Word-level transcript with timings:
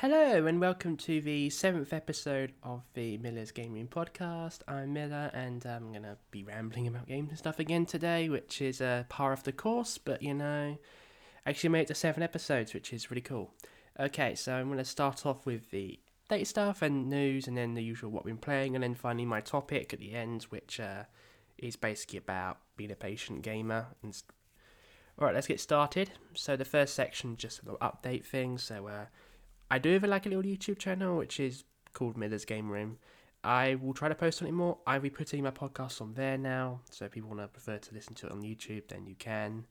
Hello 0.00 0.46
and 0.46 0.60
welcome 0.60 0.96
to 0.98 1.20
the 1.20 1.50
seventh 1.50 1.92
episode 1.92 2.52
of 2.62 2.82
the 2.94 3.18
Miller's 3.18 3.50
Gaming 3.50 3.88
podcast. 3.88 4.60
I'm 4.68 4.92
Miller 4.92 5.28
and 5.34 5.66
I'm 5.66 5.92
gonna 5.92 6.16
be 6.30 6.44
rambling 6.44 6.86
about 6.86 7.08
games 7.08 7.30
and 7.30 7.38
stuff 7.38 7.58
again 7.58 7.84
today, 7.84 8.28
which 8.28 8.62
is 8.62 8.80
a 8.80 8.86
uh, 8.86 9.02
par 9.08 9.32
of 9.32 9.42
the 9.42 9.50
course, 9.50 9.98
but 9.98 10.22
you 10.22 10.34
know, 10.34 10.78
actually 11.44 11.70
made 11.70 11.80
it 11.80 11.88
to 11.88 11.96
seven 11.96 12.22
episodes, 12.22 12.74
which 12.74 12.92
is 12.92 13.10
really 13.10 13.22
cool. 13.22 13.52
Okay, 13.98 14.36
so 14.36 14.54
I'm 14.54 14.68
gonna 14.68 14.84
start 14.84 15.26
off 15.26 15.44
with 15.44 15.68
the 15.72 15.98
date 16.28 16.46
stuff 16.46 16.80
and 16.80 17.10
news, 17.10 17.48
and 17.48 17.56
then 17.56 17.74
the 17.74 17.82
usual 17.82 18.12
what 18.12 18.24
we've 18.24 18.34
been 18.34 18.40
playing, 18.40 18.76
and 18.76 18.84
then 18.84 18.94
finally 18.94 19.26
my 19.26 19.40
topic 19.40 19.92
at 19.92 19.98
the 19.98 20.12
end, 20.12 20.44
which 20.44 20.78
uh, 20.78 21.02
is 21.58 21.74
basically 21.74 22.20
about 22.20 22.58
being 22.76 22.92
a 22.92 22.94
patient 22.94 23.42
gamer. 23.42 23.88
And 24.04 24.14
st- 24.14 24.30
all 25.18 25.26
right, 25.26 25.34
let's 25.34 25.48
get 25.48 25.58
started. 25.58 26.12
So 26.34 26.54
the 26.54 26.64
first 26.64 26.94
section, 26.94 27.36
just 27.36 27.62
a 27.62 27.64
little 27.64 27.80
update 27.80 28.24
thing. 28.24 28.58
So. 28.58 28.86
Uh, 28.86 29.06
I 29.70 29.78
do 29.78 29.92
have 29.92 30.04
like 30.04 30.26
a 30.26 30.28
little 30.28 30.44
YouTube 30.44 30.78
channel 30.78 31.16
which 31.16 31.40
is 31.40 31.64
called 31.92 32.16
Miller's 32.16 32.44
Game 32.44 32.70
Room. 32.70 32.98
I 33.44 33.76
will 33.76 33.94
try 33.94 34.08
to 34.08 34.14
post 34.14 34.42
on 34.42 34.48
it 34.48 34.52
more. 34.52 34.78
I'll 34.86 35.00
be 35.00 35.10
putting 35.10 35.42
my 35.42 35.50
podcast 35.50 36.00
on 36.00 36.14
there 36.14 36.36
now, 36.36 36.80
so 36.90 37.04
if 37.04 37.12
people 37.12 37.28
want 37.28 37.40
to 37.40 37.48
prefer 37.48 37.78
to 37.78 37.94
listen 37.94 38.14
to 38.16 38.26
it 38.26 38.32
on 38.32 38.42
YouTube, 38.42 38.88
then 38.88 39.06
you 39.06 39.14
can. 39.14 39.66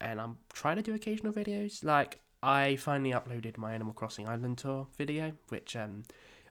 And 0.00 0.20
I'm 0.20 0.38
trying 0.52 0.76
to 0.76 0.82
do 0.82 0.94
occasional 0.94 1.32
videos. 1.32 1.82
Like 1.82 2.20
I 2.42 2.76
finally 2.76 3.12
uploaded 3.12 3.56
my 3.56 3.72
Animal 3.74 3.94
Crossing 3.94 4.28
Island 4.28 4.58
tour 4.58 4.86
video, 4.96 5.32
which 5.48 5.74
um, 5.74 6.02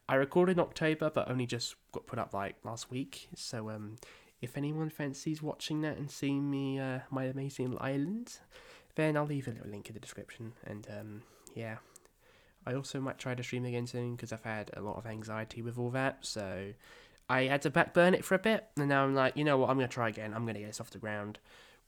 I 0.09 0.15
recorded 0.15 0.53
in 0.53 0.59
October, 0.59 1.11
but 1.13 1.29
only 1.29 1.45
just 1.45 1.75
got 1.91 2.07
put 2.07 2.19
up 2.19 2.33
like 2.33 2.55
last 2.63 2.89
week. 2.89 3.29
So 3.35 3.69
um, 3.69 3.97
if 4.41 4.57
anyone 4.57 4.89
fancies 4.89 5.41
watching 5.41 5.81
that 5.81 5.97
and 5.97 6.09
seeing 6.09 6.49
me 6.49 6.79
uh, 6.79 6.99
my 7.11 7.25
amazing 7.25 7.77
island, 7.79 8.39
then 8.95 9.15
I'll 9.15 9.25
leave 9.25 9.47
a 9.47 9.51
little 9.51 9.69
link 9.69 9.87
in 9.89 9.93
the 9.93 9.99
description. 9.99 10.53
And 10.65 10.87
um, 10.99 11.21
yeah, 11.55 11.77
I 12.67 12.75
also 12.75 12.99
might 12.99 13.17
try 13.17 13.33
to 13.33 13.41
stream 13.43 13.63
again 13.63 13.87
soon 13.87 14.15
because 14.15 14.33
I've 14.33 14.43
had 14.43 14.71
a 14.75 14.81
lot 14.81 14.97
of 14.97 15.05
anxiety 15.05 15.61
with 15.61 15.77
all 15.77 15.89
that. 15.91 16.25
So 16.25 16.73
I 17.29 17.43
had 17.43 17.61
to 17.61 17.71
backburn 17.71 18.13
it 18.13 18.25
for 18.25 18.35
a 18.35 18.39
bit, 18.39 18.65
and 18.75 18.89
now 18.89 19.05
I'm 19.05 19.15
like, 19.15 19.37
you 19.37 19.45
know 19.45 19.57
what, 19.57 19.69
I'm 19.69 19.77
gonna 19.77 19.87
try 19.87 20.09
again. 20.09 20.33
I'm 20.33 20.45
gonna 20.45 20.59
get 20.59 20.67
this 20.67 20.81
off 20.81 20.89
the 20.89 20.97
ground, 20.97 21.39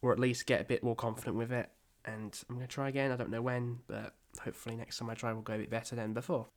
or 0.01 0.13
at 0.13 0.19
least 0.19 0.45
get 0.45 0.61
a 0.61 0.63
bit 0.63 0.81
more 0.81 0.95
confident 0.95 1.35
with 1.35 1.51
it. 1.51 1.69
And 2.05 2.37
I'm 2.49 2.55
gonna 2.55 2.67
try 2.67 2.87
again. 2.87 3.11
I 3.11 3.17
don't 3.17 3.29
know 3.29 3.41
when, 3.41 3.79
but 3.87 4.13
hopefully 4.41 4.77
next 4.77 4.97
time 4.97 5.09
I 5.09 5.15
try 5.15 5.33
will 5.33 5.41
go 5.41 5.55
a 5.55 5.57
bit 5.57 5.69
better 5.69 5.97
than 5.97 6.13
before. 6.13 6.47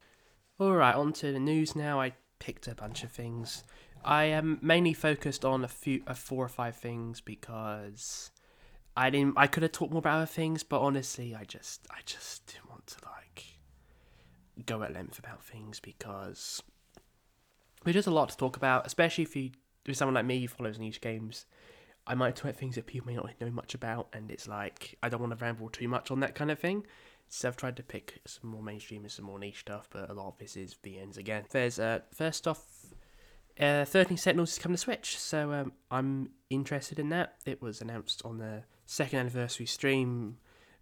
All 0.60 0.72
right, 0.72 0.94
on 0.94 1.12
to 1.14 1.32
the 1.32 1.40
news 1.40 1.74
now. 1.74 2.00
I 2.00 2.12
picked 2.38 2.68
a 2.68 2.76
bunch 2.76 3.02
of 3.02 3.10
things. 3.10 3.64
I 4.04 4.24
am 4.24 4.60
mainly 4.62 4.94
focused 4.94 5.44
on 5.44 5.64
a 5.64 5.68
few, 5.68 6.02
uh, 6.06 6.14
four 6.14 6.44
or 6.44 6.48
five 6.48 6.76
things 6.76 7.20
because 7.20 8.30
I 8.96 9.10
didn't. 9.10 9.34
I 9.36 9.48
could 9.48 9.64
have 9.64 9.72
talked 9.72 9.92
more 9.92 9.98
about 9.98 10.16
other 10.16 10.26
things, 10.26 10.62
but 10.62 10.80
honestly, 10.80 11.34
I 11.34 11.42
just, 11.42 11.86
I 11.90 12.00
just 12.04 12.46
didn't 12.46 12.70
want 12.70 12.86
to 12.88 12.96
like 13.04 13.21
go 14.62 14.82
at 14.82 14.92
length 14.92 15.18
about 15.18 15.44
things 15.44 15.80
because 15.80 16.62
there's 17.84 17.94
just 17.94 18.08
a 18.08 18.12
lot 18.12 18.28
to 18.30 18.36
talk 18.36 18.56
about, 18.56 18.86
especially 18.86 19.24
if 19.24 19.36
you 19.36 19.50
if 19.84 19.96
someone 19.96 20.14
like 20.14 20.24
me 20.24 20.40
who 20.40 20.48
follows 20.48 20.78
niche 20.78 21.00
games. 21.00 21.46
I 22.06 22.14
might 22.14 22.34
talk 22.34 22.44
about 22.46 22.56
things 22.56 22.74
that 22.74 22.86
people 22.86 23.06
may 23.06 23.14
not 23.14 23.30
know 23.40 23.50
much 23.50 23.74
about, 23.74 24.08
and 24.12 24.30
it's 24.30 24.48
like 24.48 24.96
I 25.02 25.08
don't 25.08 25.20
want 25.20 25.38
to 25.38 25.44
ramble 25.44 25.68
too 25.68 25.88
much 25.88 26.10
on 26.10 26.20
that 26.20 26.34
kind 26.34 26.50
of 26.50 26.58
thing. 26.58 26.84
So 27.28 27.48
I've 27.48 27.56
tried 27.56 27.76
to 27.76 27.82
pick 27.82 28.20
some 28.26 28.50
more 28.50 28.62
mainstream 28.62 29.02
and 29.02 29.10
some 29.10 29.24
more 29.24 29.38
niche 29.38 29.60
stuff, 29.60 29.88
but 29.90 30.10
a 30.10 30.12
lot 30.12 30.28
of 30.28 30.38
this 30.38 30.56
is 30.56 30.76
VNs 30.84 31.16
again. 31.16 31.44
There's 31.50 31.78
uh, 31.78 32.00
first 32.12 32.46
off, 32.46 32.62
uh, 33.58 33.84
13 33.84 34.16
Sentinels 34.16 34.52
is 34.52 34.58
coming 34.58 34.76
to 34.76 34.80
Switch, 34.80 35.18
so 35.18 35.52
um, 35.52 35.72
I'm 35.90 36.30
interested 36.50 36.98
in 36.98 37.08
that. 37.08 37.36
It 37.46 37.62
was 37.62 37.80
announced 37.80 38.20
on 38.24 38.38
the 38.38 38.64
second 38.84 39.20
anniversary 39.20 39.66
stream 39.66 40.36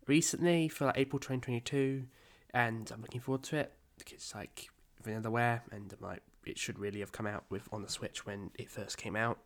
recently 0.07 0.69
for 0.69 0.87
like 0.87 0.99
April 0.99 1.21
2022 1.21 2.07
and 2.55 2.91
I'm 2.93 3.03
looking 3.03 3.21
forward 3.21 3.43
to 3.45 3.57
it 3.57 3.73
it's 4.09 4.35
like 4.35 4.69
Vanillaware, 5.05 5.61
and 5.71 5.93
I'm 5.93 6.07
like 6.07 6.23
it 6.47 6.59
should 6.59 6.79
really 6.79 7.01
have 7.01 7.13
come 7.13 7.27
out 7.27 7.45
with 7.51 7.69
on 7.73 7.83
the 7.83 7.89
Switch 7.89 8.25
when 8.25 8.51
it 8.55 8.71
first 8.71 8.97
came 8.97 9.17
out 9.17 9.39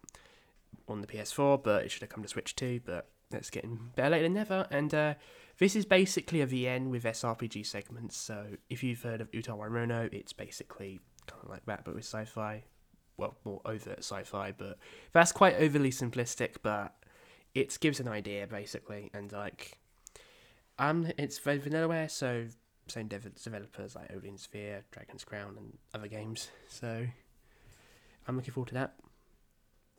on 0.88 1.00
the 1.00 1.06
PS4, 1.06 1.62
but 1.62 1.84
it 1.84 1.90
should 1.90 2.02
have 2.02 2.10
come 2.10 2.22
to 2.22 2.28
Switch 2.28 2.54
too. 2.54 2.80
But 2.84 3.08
it's 3.32 3.50
getting 3.50 3.90
better 3.96 4.10
later 4.10 4.24
than 4.24 4.34
never. 4.34 4.66
And 4.70 4.94
uh, 4.94 5.14
this 5.58 5.74
is 5.74 5.84
basically 5.84 6.40
a 6.40 6.46
VN 6.46 6.90
with 6.90 7.04
SRPG 7.04 7.66
segments. 7.66 8.16
So 8.16 8.46
if 8.70 8.82
you've 8.82 9.02
heard 9.02 9.20
of 9.20 9.30
Utawarerumono, 9.32 10.12
it's 10.12 10.32
basically 10.32 11.00
kind 11.26 11.42
of 11.42 11.50
like 11.50 11.66
that, 11.66 11.84
but 11.84 11.94
with 11.94 12.04
sci-fi. 12.04 12.64
Well, 13.16 13.36
more 13.44 13.60
overt 13.64 14.00
sci-fi, 14.00 14.52
but 14.56 14.78
that's 15.12 15.30
quite 15.30 15.56
overly 15.56 15.90
simplistic. 15.90 16.56
But 16.62 16.94
it 17.54 17.76
gives 17.80 18.00
an 18.00 18.08
idea 18.08 18.46
basically, 18.46 19.10
and 19.14 19.30
like, 19.30 19.78
um, 20.80 21.12
it's 21.16 21.38
very 21.38 21.60
Vanillaware, 21.60 22.10
so 22.10 22.46
same 22.86 23.08
developers 23.08 23.94
like 23.94 24.12
Odin 24.14 24.38
Sphere, 24.38 24.84
Dragon's 24.90 25.24
Crown, 25.24 25.54
and 25.56 25.78
other 25.94 26.08
games. 26.08 26.50
So 26.68 27.06
I'm 28.26 28.36
looking 28.36 28.52
forward 28.52 28.68
to 28.68 28.74
that. 28.74 28.94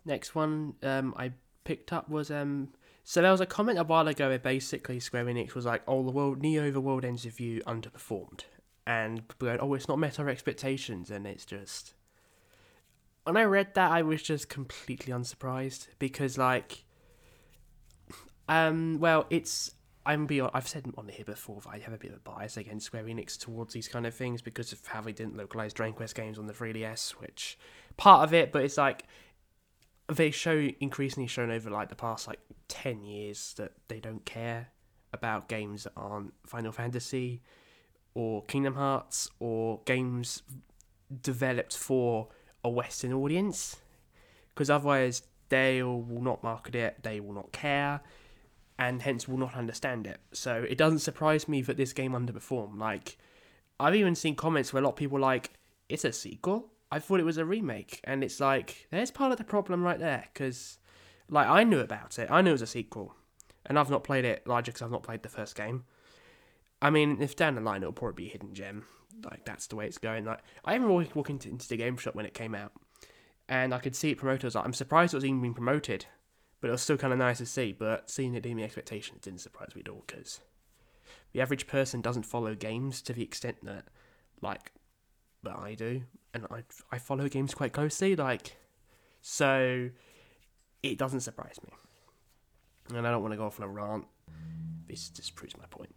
Next 0.05 0.35
one 0.35 0.75
um, 0.83 1.13
I 1.17 1.31
picked 1.63 1.91
up 1.91 2.09
was 2.09 2.29
um, 2.29 2.69
so 3.03 3.21
there 3.21 3.31
was 3.31 3.41
a 3.41 3.45
comment 3.45 3.79
a 3.79 3.83
while 3.83 4.07
ago 4.07 4.29
where 4.29 4.39
basically 4.39 4.99
Square 4.99 5.25
Enix 5.25 5.53
was 5.53 5.65
like, 5.65 5.83
"Oh, 5.87 6.03
the 6.03 6.11
world 6.11 6.41
Neo 6.41 6.71
the 6.71 6.81
World 6.81 7.05
Ends 7.05 7.25
with 7.25 7.39
You 7.39 7.61
underperformed," 7.61 8.41
and 8.85 9.23
going, 9.39 9.59
"Oh, 9.59 9.73
it's 9.73 9.87
not 9.87 9.99
met 9.99 10.19
our 10.19 10.29
expectations," 10.29 11.11
and 11.11 11.27
it's 11.27 11.45
just. 11.45 11.93
When 13.23 13.37
I 13.37 13.43
read 13.43 13.73
that, 13.73 13.91
I 13.91 14.03
was 14.03 14.21
just 14.21 14.49
completely 14.49 15.11
unsurprised 15.11 15.87
because, 15.97 16.37
like, 16.37 16.83
um, 18.47 18.99
well, 18.99 19.25
it's 19.31 19.71
I'm 20.05 20.27
be 20.27 20.41
I've 20.41 20.67
said 20.67 20.85
on 20.97 21.07
here 21.07 21.25
before 21.25 21.61
that 21.61 21.69
I 21.69 21.79
have 21.79 21.93
a 21.93 21.97
bit 21.97 22.11
of 22.11 22.17
a 22.17 22.19
bias 22.19 22.57
against 22.57 22.85
Square 22.85 23.05
Enix 23.05 23.37
towards 23.37 23.73
these 23.73 23.87
kind 23.87 24.05
of 24.05 24.13
things 24.13 24.41
because 24.41 24.71
of 24.71 24.85
how 24.85 25.01
they 25.01 25.11
didn't 25.11 25.35
localize 25.35 25.73
Dragon 25.73 25.95
Quest 25.95 26.15
games 26.15 26.37
on 26.37 26.45
the 26.45 26.53
3DS, 26.53 27.11
which 27.11 27.57
part 27.97 28.23
of 28.23 28.33
it, 28.33 28.51
but 28.51 28.63
it's 28.63 28.77
like 28.77 29.03
they 30.13 30.29
show 30.29 30.69
increasingly 30.79 31.27
shown 31.27 31.49
over 31.49 31.71
like 31.71 31.89
the 31.89 31.95
past 31.95 32.27
like 32.27 32.39
10 32.67 33.03
years 33.03 33.55
that 33.57 33.71
they 33.87 33.99
don't 33.99 34.23
care 34.25 34.67
about 35.11 35.47
games 35.47 35.85
that 35.85 35.93
aren't 35.97 36.33
Final 36.45 36.71
Fantasy 36.71 37.41
or 38.13 38.43
Kingdom 38.43 38.75
Hearts 38.75 39.29
or 39.39 39.81
games 39.85 40.43
developed 41.21 41.75
for 41.75 42.27
a 42.63 42.69
Western 42.69 43.13
audience. 43.13 43.77
Because 44.53 44.69
otherwise 44.69 45.23
they 45.49 45.81
will 45.81 46.21
not 46.21 46.43
market 46.43 46.75
it, 46.75 46.97
they 47.01 47.19
will 47.19 47.33
not 47.33 47.51
care 47.51 48.01
and 48.77 49.01
hence 49.01 49.27
will 49.27 49.37
not 49.37 49.55
understand 49.55 50.07
it. 50.07 50.19
So 50.33 50.65
it 50.67 50.77
doesn't 50.77 50.99
surprise 50.99 51.47
me 51.47 51.61
that 51.63 51.77
this 51.77 51.93
game 51.93 52.11
underperformed. 52.11 52.77
Like, 52.77 53.17
I've 53.79 53.95
even 53.95 54.15
seen 54.15 54.35
comments 54.35 54.73
where 54.73 54.81
a 54.81 54.85
lot 54.85 54.91
of 54.91 54.95
people 54.97 55.19
like, 55.19 55.51
it's 55.89 56.05
a 56.05 56.11
sequel. 56.11 56.71
I 56.91 56.99
thought 56.99 57.19
it 57.19 57.25
was 57.25 57.37
a 57.37 57.45
remake, 57.45 57.99
and 58.03 58.23
it's 58.23 58.39
like 58.39 58.87
there's 58.91 59.11
part 59.11 59.31
of 59.31 59.37
the 59.37 59.43
problem 59.43 59.83
right 59.83 59.99
there 59.99 60.25
because, 60.31 60.77
like, 61.29 61.47
I 61.47 61.63
knew 61.63 61.79
about 61.79 62.19
it. 62.19 62.29
I 62.29 62.41
knew 62.41 62.51
it 62.51 62.53
was 62.53 62.61
a 62.61 62.67
sequel, 62.67 63.15
and 63.65 63.77
I've 63.77 63.89
not 63.89 64.03
played 64.03 64.23
it 64.23 64.47
largely 64.47 64.71
because 64.71 64.83
I've 64.83 64.91
not 64.91 65.03
played 65.03 65.23
the 65.23 65.29
first 65.29 65.55
game. 65.55 65.83
I 66.81 66.91
mean, 66.91 67.21
if 67.21 67.35
down 67.35 67.55
the 67.55 67.61
line 67.61 67.81
it'll 67.81 67.91
probably 67.93 68.25
be 68.25 68.29
a 68.29 68.33
hidden 68.33 68.53
gem. 68.53 68.85
Like 69.23 69.45
that's 69.45 69.67
the 69.67 69.75
way 69.75 69.87
it's 69.87 69.97
going. 69.97 70.25
Like 70.25 70.41
I 70.63 70.73
remember 70.73 70.93
walking 71.15 71.35
into, 71.35 71.49
into 71.49 71.67
the 71.67 71.77
game 71.77 71.97
shop 71.97 72.15
when 72.15 72.25
it 72.25 72.33
came 72.33 72.53
out, 72.53 72.73
and 73.49 73.73
I 73.73 73.79
could 73.79 73.95
see 73.95 74.11
it 74.11 74.17
promoted. 74.17 74.45
I 74.45 74.47
was 74.47 74.55
like, 74.55 74.65
I'm 74.65 74.73
surprised 74.73 75.13
it 75.13 75.17
was 75.17 75.25
even 75.25 75.41
being 75.41 75.53
promoted 75.53 76.05
but 76.65 76.69
it 76.69 76.71
was 76.71 76.81
still 76.81 76.97
kind 76.97 77.13
of 77.13 77.19
nice 77.19 77.37
to 77.37 77.45
see. 77.45 77.73
But 77.73 78.09
seeing 78.09 78.33
it 78.33 78.43
in 78.43 78.57
the 78.57 78.63
expectations 78.63 79.21
didn't 79.21 79.41
surprise 79.41 79.75
me 79.75 79.83
at 79.85 79.91
all 79.91 80.03
because 80.07 80.39
the 81.31 81.39
average 81.39 81.67
person 81.67 82.01
doesn't 82.01 82.23
follow 82.23 82.55
games 82.55 83.03
to 83.03 83.13
the 83.13 83.21
extent 83.21 83.57
that, 83.61 83.85
like, 84.41 84.71
that 85.43 85.55
I 85.59 85.75
do, 85.75 86.01
and 86.33 86.47
I 86.49 86.63
I 86.91 86.97
follow 86.97 87.29
games 87.29 87.53
quite 87.53 87.71
closely. 87.71 88.15
Like, 88.15 88.57
so 89.21 89.91
it 90.81 90.97
doesn't 90.97 91.19
surprise 91.19 91.59
me. 91.63 92.97
And 92.97 93.05
I 93.05 93.11
don't 93.11 93.21
want 93.21 93.33
to 93.33 93.37
go 93.37 93.45
off 93.45 93.59
on 93.59 93.67
a 93.67 93.69
rant. 93.69 94.05
This 94.87 95.09
just 95.09 95.35
proves 95.35 95.55
my 95.55 95.65
point. 95.69 95.93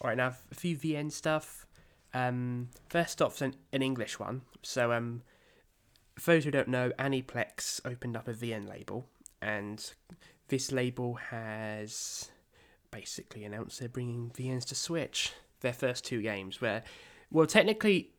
All 0.00 0.08
right, 0.08 0.16
now 0.16 0.34
a 0.50 0.54
few 0.56 0.76
VN 0.76 1.12
stuff. 1.12 1.64
Um, 2.12 2.70
first 2.88 3.22
off, 3.22 3.40
an, 3.40 3.54
an 3.72 3.82
English 3.82 4.18
one. 4.18 4.42
So, 4.62 4.90
um, 4.90 5.22
for 6.18 6.32
those 6.32 6.42
who 6.42 6.50
don't 6.50 6.66
know, 6.66 6.90
Aniplex 6.98 7.80
opened 7.84 8.16
up 8.16 8.26
a 8.26 8.34
VN 8.34 8.68
label 8.68 9.06
and 9.44 9.92
this 10.48 10.72
label 10.72 11.14
has 11.14 12.30
basically 12.90 13.44
announced 13.44 13.78
they're 13.78 13.88
bringing 13.88 14.30
VNs 14.30 14.64
to 14.66 14.74
Switch. 14.74 15.32
Their 15.60 15.72
first 15.72 16.04
two 16.04 16.22
games, 16.22 16.60
where, 16.60 16.82
well, 17.30 17.46
technically, 17.46 18.10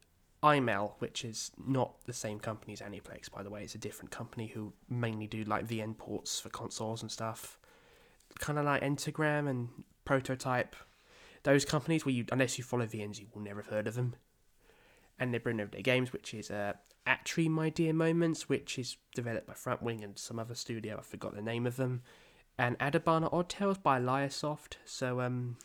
IMEL, 0.41 0.93
which 0.99 1.25
is 1.25 1.51
not 1.67 1.95
the 2.05 2.13
same 2.13 2.39
company 2.39 2.73
as 2.73 2.81
Aniplex, 2.81 3.31
by 3.31 3.43
the 3.43 3.49
way, 3.49 3.63
it's 3.63 3.75
a 3.75 3.79
different 3.79 4.11
company 4.11 4.47
who 4.47 4.73
mainly 4.89 5.27
do 5.27 5.43
like 5.43 5.67
VN 5.67 5.97
ports 5.97 6.39
for 6.39 6.49
consoles 6.49 7.01
and 7.01 7.11
stuff. 7.11 7.59
Kind 8.39 8.57
of 8.59 8.65
like 8.65 8.81
Entergram 8.81 9.47
and 9.47 9.69
Prototype. 10.05 10.75
Those 11.43 11.65
companies 11.65 12.05
where 12.05 12.13
you, 12.13 12.25
unless 12.31 12.57
you 12.57 12.63
follow 12.63 12.85
VNs, 12.85 13.19
you 13.19 13.27
will 13.33 13.41
never 13.41 13.61
have 13.61 13.71
heard 13.71 13.87
of 13.87 13.95
them. 13.95 14.15
And 15.17 15.33
they 15.33 15.37
bring 15.37 15.61
over 15.61 15.71
their 15.71 15.81
games, 15.81 16.11
which 16.11 16.33
is 16.33 16.51
uh, 16.51 16.73
Atri 17.07 17.47
My 17.47 17.69
Dear 17.69 17.93
Moments, 17.93 18.49
which 18.49 18.77
is 18.77 18.97
developed 19.13 19.47
by 19.47 19.53
Front 19.53 19.81
Wing 19.81 20.03
and 20.03 20.17
some 20.17 20.39
other 20.39 20.55
studio, 20.55 20.97
I 20.97 21.01
forgot 21.01 21.35
the 21.35 21.41
name 21.41 21.65
of 21.65 21.77
them, 21.77 22.01
and 22.57 22.77
Adabana 22.79 23.31
Odd 23.31 23.49
Tales 23.49 23.77
by 23.77 23.97
Liar-soft. 23.97 24.77
So 24.85 25.21
um, 25.21 25.57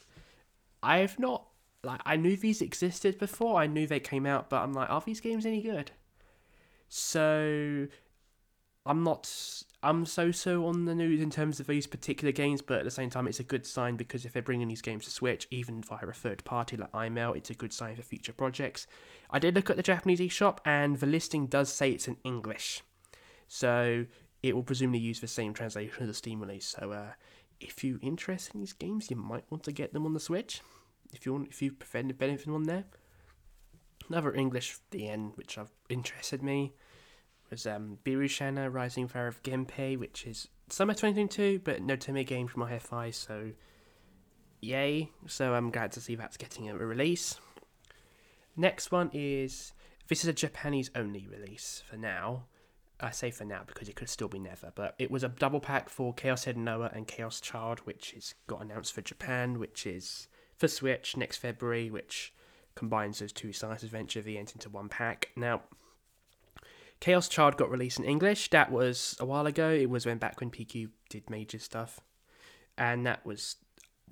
I've 0.82 1.18
not 1.18 1.46
like 1.82 2.00
I 2.04 2.16
knew 2.16 2.36
these 2.36 2.60
existed 2.60 3.18
before. 3.18 3.58
I 3.58 3.66
knew 3.66 3.86
they 3.86 4.00
came 4.00 4.26
out, 4.26 4.50
but 4.50 4.62
I'm 4.62 4.72
like, 4.72 4.90
are 4.90 5.00
these 5.00 5.20
games 5.20 5.46
any 5.46 5.62
good? 5.62 5.90
So 6.88 7.86
I'm 8.84 9.02
not. 9.02 9.30
I'm 9.82 10.04
so 10.04 10.30
so 10.30 10.66
on 10.66 10.84
the 10.84 10.94
news 10.94 11.22
in 11.22 11.30
terms 11.30 11.58
of 11.58 11.66
these 11.66 11.86
particular 11.86 12.32
games, 12.32 12.60
but 12.60 12.78
at 12.78 12.84
the 12.84 12.90
same 12.90 13.08
time, 13.08 13.26
it's 13.26 13.40
a 13.40 13.44
good 13.44 13.64
sign 13.66 13.96
because 13.96 14.26
if 14.26 14.32
they're 14.32 14.42
bringing 14.42 14.68
these 14.68 14.82
games 14.82 15.06
to 15.06 15.10
Switch, 15.10 15.48
even 15.50 15.82
via 15.82 16.06
a 16.06 16.12
third 16.12 16.44
party 16.44 16.76
like 16.76 16.92
iMail, 16.92 17.34
it's 17.34 17.48
a 17.48 17.54
good 17.54 17.72
sign 17.72 17.96
for 17.96 18.02
future 18.02 18.34
projects. 18.34 18.86
I 19.30 19.38
did 19.38 19.54
look 19.54 19.70
at 19.70 19.76
the 19.76 19.82
Japanese 19.82 20.20
eShop, 20.20 20.58
and 20.66 20.96
the 20.96 21.06
listing 21.06 21.46
does 21.46 21.72
say 21.72 21.92
it's 21.92 22.08
in 22.08 22.18
English, 22.24 22.82
so 23.48 24.04
it 24.42 24.54
will 24.54 24.62
presumably 24.62 25.00
use 25.00 25.20
the 25.20 25.26
same 25.26 25.54
translation 25.54 26.02
as 26.02 26.08
the 26.08 26.14
Steam 26.14 26.40
release. 26.40 26.76
So, 26.78 26.92
uh, 26.92 27.12
if 27.58 27.82
you're 27.82 27.98
interested 28.02 28.54
in 28.54 28.60
these 28.60 28.72
games, 28.74 29.10
you 29.10 29.16
might 29.16 29.44
want 29.50 29.62
to 29.64 29.72
get 29.72 29.94
them 29.94 30.04
on 30.04 30.12
the 30.12 30.20
Switch. 30.20 30.60
If 31.14 31.24
you 31.24 31.32
want, 31.32 31.48
if 31.48 31.62
you 31.62 31.72
prefer 31.72 31.98
anything 31.98 32.52
on 32.52 32.64
there. 32.64 32.84
Another 34.08 34.34
English 34.34 34.76
VN 34.90 35.36
which 35.36 35.54
have 35.54 35.70
interested 35.88 36.42
me 36.42 36.72
was 37.50 37.66
um, 37.66 37.98
Birushana 38.04 38.72
Rising 38.72 39.08
Fire 39.08 39.26
of 39.26 39.42
Genpei, 39.42 39.98
which 39.98 40.26
is 40.26 40.48
summer 40.68 40.94
2022, 40.94 41.60
but 41.64 41.82
no 41.82 41.96
Tome 41.96 42.22
game 42.24 42.46
from 42.46 42.62
IFI, 42.62 43.14
so 43.14 43.50
yay. 44.60 45.10
So 45.26 45.54
I'm 45.54 45.70
glad 45.70 45.92
to 45.92 46.00
see 46.00 46.14
that's 46.14 46.36
getting 46.36 46.68
a 46.68 46.76
release. 46.76 47.38
Next 48.56 48.92
one 48.92 49.10
is 49.12 49.72
this 50.08 50.22
is 50.22 50.28
a 50.28 50.32
Japanese 50.32 50.90
only 50.94 51.26
release 51.26 51.82
for 51.88 51.96
now. 51.96 52.44
I 53.02 53.10
say 53.12 53.30
for 53.30 53.44
now 53.44 53.62
because 53.66 53.88
it 53.88 53.96
could 53.96 54.10
still 54.10 54.28
be 54.28 54.38
never, 54.38 54.72
but 54.74 54.94
it 54.98 55.10
was 55.10 55.24
a 55.24 55.28
double 55.28 55.60
pack 55.60 55.88
for 55.88 56.12
Chaos 56.12 56.44
Head 56.44 56.58
Noah 56.58 56.90
and 56.92 57.06
Chaos 57.06 57.40
Child, 57.40 57.80
which 57.80 58.12
is 58.12 58.34
got 58.46 58.60
announced 58.60 58.92
for 58.92 59.00
Japan, 59.00 59.58
which 59.58 59.86
is 59.86 60.28
for 60.58 60.68
Switch 60.68 61.16
next 61.16 61.38
February, 61.38 61.90
which 61.90 62.34
combines 62.74 63.18
those 63.18 63.32
two 63.32 63.52
Science 63.52 63.82
Adventure 63.82 64.20
VNs 64.20 64.52
into 64.52 64.68
one 64.68 64.90
pack. 64.90 65.30
Now, 65.34 65.62
Chaos 67.00 67.28
Child 67.28 67.56
got 67.56 67.70
released 67.70 67.98
in 67.98 68.04
English. 68.04 68.50
That 68.50 68.70
was 68.70 69.16
a 69.18 69.24
while 69.24 69.46
ago. 69.46 69.70
It 69.70 69.88
was 69.88 70.06
when 70.06 70.18
back 70.18 70.40
when 70.40 70.50
PQ 70.50 70.90
did 71.08 71.30
major 71.30 71.58
stuff, 71.58 72.00
and 72.76 73.06
that 73.06 73.24
was, 73.24 73.56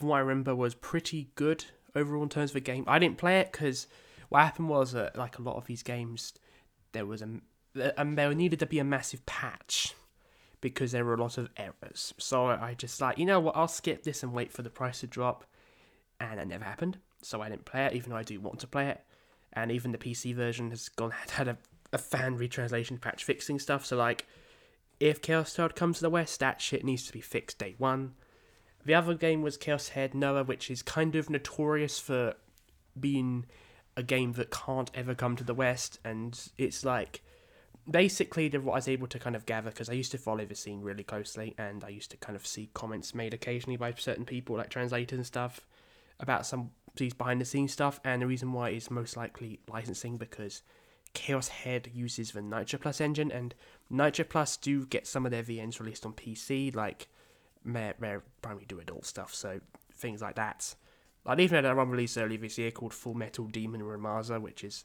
what 0.00 0.16
I 0.16 0.20
remember, 0.20 0.54
was 0.54 0.74
pretty 0.74 1.30
good 1.34 1.66
overall 1.94 2.22
in 2.22 2.28
terms 2.28 2.50
of 2.50 2.54
the 2.54 2.60
game. 2.60 2.84
I 2.86 2.98
didn't 2.98 3.18
play 3.18 3.40
it 3.40 3.52
because 3.52 3.86
what 4.30 4.40
happened 4.42 4.68
was 4.68 4.92
that 4.92 5.16
like 5.16 5.38
a 5.38 5.42
lot 5.42 5.56
of 5.56 5.66
these 5.66 5.82
games, 5.82 6.32
there 6.92 7.06
was 7.06 7.22
a 7.22 7.28
and 7.74 7.92
um, 7.96 8.14
there 8.14 8.32
needed 8.34 8.58
to 8.60 8.66
be 8.66 8.78
a 8.78 8.84
massive 8.84 9.24
patch 9.26 9.94
because 10.60 10.92
there 10.92 11.04
were 11.04 11.14
a 11.14 11.20
lot 11.20 11.38
of 11.38 11.50
errors. 11.56 12.14
So 12.18 12.46
I 12.46 12.74
just 12.74 13.00
like, 13.00 13.18
you 13.18 13.26
know 13.26 13.40
what, 13.40 13.56
I'll 13.56 13.68
skip 13.68 14.02
this 14.02 14.22
and 14.22 14.32
wait 14.32 14.52
for 14.52 14.62
the 14.62 14.70
price 14.70 15.00
to 15.00 15.06
drop. 15.06 15.44
And 16.20 16.40
it 16.40 16.48
never 16.48 16.64
happened. 16.64 16.98
So 17.22 17.40
I 17.40 17.48
didn't 17.48 17.64
play 17.64 17.86
it, 17.86 17.92
even 17.92 18.10
though 18.10 18.16
I 18.16 18.24
do 18.24 18.40
want 18.40 18.58
to 18.60 18.66
play 18.66 18.88
it. 18.88 19.00
And 19.52 19.70
even 19.70 19.92
the 19.92 19.98
PC 19.98 20.34
version 20.34 20.70
has 20.70 20.88
gone 20.88 21.12
had 21.30 21.48
a 21.48 21.58
a 21.92 21.98
fan 21.98 22.36
retranslation 22.36 22.98
patch 22.98 23.24
fixing 23.24 23.58
stuff. 23.58 23.86
So 23.86 23.96
like, 23.96 24.26
if 25.00 25.22
Chaos 25.22 25.54
Child 25.54 25.76
comes 25.76 25.98
to 25.98 26.02
the 26.02 26.10
West, 26.10 26.40
that 26.40 26.60
shit 26.60 26.84
needs 26.84 27.06
to 27.06 27.12
be 27.12 27.20
fixed 27.20 27.58
day 27.58 27.74
one. 27.78 28.14
The 28.84 28.94
other 28.94 29.14
game 29.14 29.42
was 29.42 29.56
Chaos 29.56 29.88
Head 29.90 30.14
Noah, 30.14 30.44
which 30.44 30.70
is 30.70 30.82
kind 30.82 31.14
of 31.14 31.30
notorious 31.30 31.98
for 31.98 32.34
being 32.98 33.46
a 33.96 34.02
game 34.02 34.32
that 34.32 34.50
can't 34.50 34.90
ever 34.94 35.14
come 35.14 35.36
to 35.36 35.44
the 35.44 35.54
West, 35.54 35.98
and 36.04 36.40
it's 36.56 36.84
like 36.84 37.20
basically 37.90 38.48
what 38.50 38.72
I 38.72 38.76
was 38.76 38.88
able 38.88 39.08
to 39.08 39.18
kind 39.18 39.34
of 39.34 39.46
gather 39.46 39.70
because 39.70 39.88
I 39.88 39.94
used 39.94 40.12
to 40.12 40.18
follow 40.18 40.44
the 40.44 40.54
scene 40.54 40.82
really 40.82 41.02
closely, 41.02 41.54
and 41.58 41.82
I 41.84 41.88
used 41.88 42.10
to 42.12 42.16
kind 42.16 42.36
of 42.36 42.46
see 42.46 42.70
comments 42.74 43.14
made 43.14 43.34
occasionally 43.34 43.76
by 43.76 43.92
certain 43.94 44.24
people, 44.24 44.56
like 44.56 44.70
translators 44.70 45.16
and 45.16 45.26
stuff, 45.26 45.66
about 46.20 46.46
some 46.46 46.70
these 46.96 47.14
behind 47.14 47.40
the 47.40 47.44
scenes 47.44 47.72
stuff, 47.72 48.00
and 48.04 48.22
the 48.22 48.26
reason 48.26 48.52
why 48.52 48.70
is 48.70 48.90
most 48.90 49.16
likely 49.16 49.60
licensing 49.68 50.16
because 50.16 50.62
Chaos 51.14 51.48
Head 51.48 51.90
uses 51.92 52.32
the 52.32 52.42
Nitro 52.42 52.78
Plus 52.78 53.00
engine, 53.00 53.30
and 53.30 53.54
Nitro 53.90 54.24
Plus 54.24 54.56
do 54.56 54.86
get 54.86 55.06
some 55.06 55.24
of 55.24 55.32
their 55.32 55.42
VNs 55.42 55.80
released 55.80 56.06
on 56.06 56.12
PC, 56.12 56.74
like 56.74 57.08
they 57.64 57.92
primarily 58.42 58.66
do 58.66 58.80
adult 58.80 59.04
stuff, 59.04 59.34
so 59.34 59.60
things 59.92 60.22
like 60.22 60.36
that. 60.36 60.74
Like 61.24 61.40
even 61.40 61.56
had 61.56 61.70
a 61.70 61.74
one 61.74 61.90
released 61.90 62.16
earlier 62.16 62.38
this 62.38 62.56
year 62.56 62.70
called 62.70 62.94
Full 62.94 63.14
Metal 63.14 63.46
Daemon 63.46 63.82
Muramasa, 63.82 64.40
which 64.40 64.64
is 64.64 64.84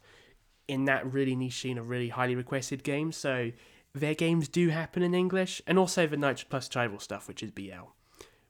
in 0.68 0.86
that 0.86 1.12
really 1.14 1.36
niche 1.36 1.62
scene 1.62 1.78
of 1.78 1.90
really 1.90 2.10
highly 2.10 2.36
requested 2.36 2.84
games. 2.84 3.16
So 3.16 3.52
their 3.94 4.16
games 4.16 4.48
do 4.48 4.70
happen 4.70 5.04
in 5.04 5.14
English, 5.14 5.62
and 5.68 5.78
also 5.78 6.08
the 6.08 6.18
Nitro 6.18 6.48
Plus 6.50 6.68
Chiral 6.68 7.02
stuff, 7.02 7.28
which 7.28 7.44
is 7.44 7.52
BL, 7.52 7.92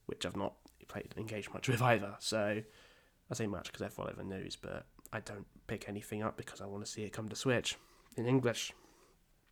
which 0.06 0.26
I've 0.26 0.38
not 0.38 0.54
played 0.88 1.14
engaged 1.18 1.54
much 1.54 1.68
with 1.68 1.82
either. 1.82 2.16
So 2.20 2.62
I 3.30 3.34
say 3.34 3.48
much 3.48 3.66
because 3.68 3.82
I 3.82 3.90
follow 3.90 4.14
the 4.16 4.24
news, 4.24 4.56
but 4.56 4.86
I 5.14 5.20
don't 5.20 5.46
pick 5.68 5.88
anything 5.88 6.24
up 6.24 6.36
because 6.36 6.60
I 6.60 6.66
want 6.66 6.84
to 6.84 6.92
see 6.92 7.04
it 7.04 7.14
come 7.14 7.30
to 7.30 7.36
Switch 7.36 7.78
in 8.18 8.26
English. 8.26 8.74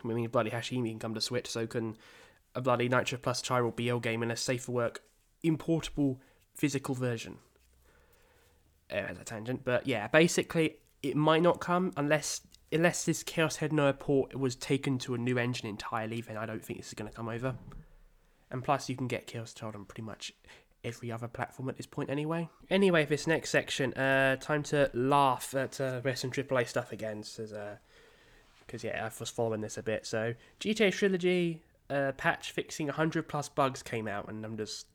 I 0.04 0.08
mean, 0.08 0.28
bloody 0.30 0.50
Hashihime 0.50 0.90
can 0.90 1.00
come 1.00 1.14
to 1.14 1.22
Switch, 1.22 1.48
so 1.48 1.68
can 1.68 1.96
a 2.56 2.62
bloody 2.62 2.90
Nitro 2.90 3.20
Plus 3.20 3.42
Chiral 3.42 3.76
BL 3.76 4.00
game 4.00 4.24
in 4.24 4.32
a 4.32 4.36
safer 4.36 4.72
work, 4.72 5.04
importable 5.46 6.18
physical 6.56 6.96
version. 6.96 7.38
Uh, 8.92 8.96
as 8.96 9.18
a 9.20 9.24
tangent, 9.24 9.62
but 9.64 9.88
yeah, 9.88 10.08
basically 10.08 10.76
it 11.02 11.16
might 11.16 11.42
not 11.42 11.62
come 11.62 11.94
unless 11.96 12.42
unless 12.74 13.06
this 13.06 13.24
Chaos 13.24 13.58
Head 13.58 13.72
Noah 13.72 13.94
port 13.94 14.38
was 14.38 14.56
taken 14.56 14.98
to 15.00 15.14
a 15.14 15.18
new 15.18 15.38
engine 15.38 15.68
entirely. 15.68 16.22
Then 16.22 16.38
I 16.38 16.46
don't 16.46 16.64
think 16.64 16.80
this 16.80 16.88
is 16.88 16.94
going 16.94 17.10
to 17.10 17.16
come 17.16 17.30
over. 17.30 17.56
And 18.50 18.64
plus, 18.64 18.90
you 18.90 18.98
can 18.98 19.08
get 19.08 19.28
Chaos 19.28 19.54
Child 19.54 19.76
on 19.76 19.86
pretty 19.86 20.02
much 20.02 20.34
every 20.84 21.12
other 21.12 21.28
platform 21.28 21.70
at 21.70 21.78
this 21.78 21.86
point 21.86 22.10
anyway. 22.10 22.50
Anyway, 22.70 23.06
this 23.06 23.28
next 23.28 23.50
section, 23.50 23.94
uh, 23.94 24.36
time 24.38 24.64
to 24.64 24.90
laugh 24.94 25.54
at 25.54 25.80
uh, 25.80 26.02
wrestling 26.04 26.32
AAA 26.32 26.68
stuff 26.68 26.92
again, 26.92 27.20
because 27.20 27.54
uh, 27.54 27.78
yeah, 28.82 29.06
I 29.06 29.12
was 29.20 29.30
following 29.30 29.62
this 29.62 29.78
a 29.78 29.84
bit. 29.84 30.06
So, 30.06 30.34
GTA 30.60 30.92
Trilogy 30.92 31.62
uh, 31.90 32.14
patch 32.14 32.52
fixing 32.52 32.88
100 32.88 33.28
plus 33.28 33.50
bugs 33.50 33.84
came 33.84 34.08
out, 34.08 34.30
and 34.30 34.46
I'm 34.46 34.58
just, 34.58 34.88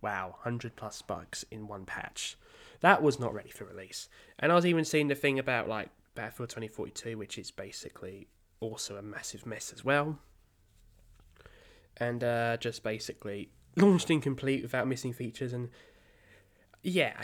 wow, 0.00 0.30
100 0.42 0.76
plus 0.76 1.02
bugs 1.02 1.44
in 1.50 1.68
one 1.68 1.84
patch. 1.84 2.36
That 2.80 3.02
was 3.02 3.20
not 3.20 3.32
ready 3.32 3.50
for 3.50 3.64
release. 3.64 4.08
And 4.38 4.50
I 4.50 4.54
was 4.54 4.66
even 4.66 4.84
seeing 4.84 5.08
the 5.08 5.14
thing 5.14 5.38
about, 5.38 5.68
like, 5.68 5.90
Battlefield 6.14 6.50
2042, 6.50 7.16
which 7.16 7.38
is 7.38 7.50
basically 7.50 8.26
also 8.60 8.96
a 8.96 9.02
massive 9.02 9.46
mess 9.46 9.72
as 9.72 9.84
well. 9.84 10.18
And 11.96 12.24
uh, 12.24 12.56
just 12.56 12.82
basically 12.82 13.50
launched 13.76 14.10
incomplete 14.10 14.62
without 14.62 14.86
missing 14.86 15.12
features 15.12 15.52
and 15.52 15.68
yeah 16.82 17.14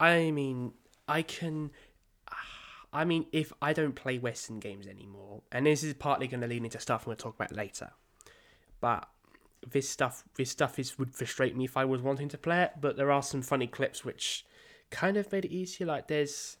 i 0.00 0.08
I 0.10 0.30
mean 0.30 0.72
i 1.08 1.22
can 1.22 1.70
i 2.92 3.04
mean 3.04 3.26
if 3.32 3.52
i 3.62 3.72
don't 3.72 3.94
play 3.94 4.18
western 4.18 4.60
games 4.60 4.86
anymore 4.86 5.42
and 5.52 5.66
this 5.66 5.82
is 5.82 5.94
partly 5.94 6.26
going 6.26 6.40
to 6.40 6.46
lead 6.46 6.64
into 6.64 6.80
stuff 6.80 7.02
i'm 7.02 7.06
going 7.06 7.16
to 7.16 7.22
talk 7.22 7.34
about 7.34 7.52
later 7.52 7.90
but 8.80 9.08
this 9.70 9.88
stuff 9.88 10.24
this 10.36 10.50
stuff 10.50 10.78
is 10.78 10.98
would 10.98 11.14
frustrate 11.14 11.56
me 11.56 11.64
if 11.64 11.76
i 11.76 11.84
was 11.84 12.02
wanting 12.02 12.28
to 12.28 12.38
play 12.38 12.62
it 12.62 12.72
but 12.80 12.96
there 12.96 13.10
are 13.10 13.22
some 13.22 13.42
funny 13.42 13.66
clips 13.66 14.04
which 14.04 14.44
kind 14.90 15.16
of 15.16 15.30
made 15.32 15.44
it 15.44 15.50
easier 15.50 15.86
like 15.86 16.08
there's 16.08 16.58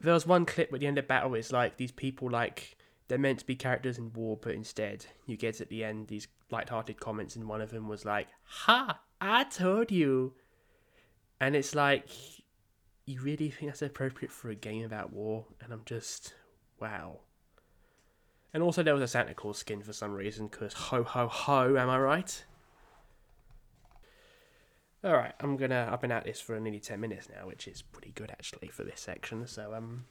there 0.00 0.14
was 0.14 0.26
one 0.26 0.44
clip 0.44 0.72
at 0.72 0.80
the 0.80 0.86
end 0.86 0.98
of 0.98 1.08
battle 1.08 1.34
it's 1.34 1.52
like 1.52 1.76
these 1.76 1.92
people 1.92 2.30
like 2.30 2.76
they're 3.08 3.18
meant 3.18 3.40
to 3.40 3.46
be 3.46 3.54
characters 3.56 3.98
in 3.98 4.12
war, 4.12 4.38
but 4.40 4.54
instead 4.54 5.06
you 5.26 5.36
get 5.36 5.60
at 5.60 5.68
the 5.68 5.84
end 5.84 6.08
these 6.08 6.28
light-hearted 6.50 7.00
comments, 7.00 7.36
and 7.36 7.48
one 7.48 7.60
of 7.60 7.70
them 7.70 7.88
was 7.88 8.04
like, 8.04 8.28
"Ha! 8.44 9.00
I 9.20 9.44
told 9.44 9.90
you," 9.90 10.34
and 11.40 11.54
it's 11.56 11.74
like, 11.74 12.08
you 13.06 13.20
really 13.20 13.50
think 13.50 13.70
that's 13.70 13.82
appropriate 13.82 14.32
for 14.32 14.48
a 14.48 14.54
game 14.54 14.84
about 14.84 15.12
war? 15.12 15.46
And 15.60 15.72
I'm 15.72 15.82
just, 15.84 16.34
wow. 16.80 17.20
And 18.52 18.62
also 18.62 18.82
there 18.82 18.94
was 18.94 19.02
a 19.02 19.08
Santa 19.08 19.34
Claus 19.34 19.58
skin 19.58 19.82
for 19.82 19.92
some 19.92 20.12
reason, 20.12 20.46
because 20.46 20.72
ho 20.72 21.02
ho 21.02 21.28
ho, 21.28 21.76
am 21.76 21.90
I 21.90 21.98
right? 21.98 22.44
Alright, 25.04 25.34
I'm 25.40 25.58
gonna 25.58 25.90
I've 25.92 26.00
been 26.00 26.12
at 26.12 26.24
this 26.24 26.40
for 26.40 26.58
nearly 26.58 26.80
ten 26.80 27.00
minutes 27.00 27.28
now, 27.28 27.46
which 27.46 27.68
is 27.68 27.82
pretty 27.82 28.12
good 28.12 28.30
actually 28.30 28.68
for 28.68 28.84
this 28.84 29.00
section. 29.00 29.46
So 29.46 29.74
um 29.74 30.06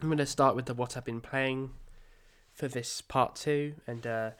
I'm 0.00 0.08
gonna 0.08 0.24
start 0.24 0.56
with 0.56 0.64
the 0.64 0.72
what 0.72 0.96
I've 0.96 1.04
been 1.04 1.20
playing 1.20 1.72
for 2.58 2.66
this 2.66 3.00
part 3.00 3.36
two, 3.36 3.74
and 3.86 4.04
uh, 4.04 4.30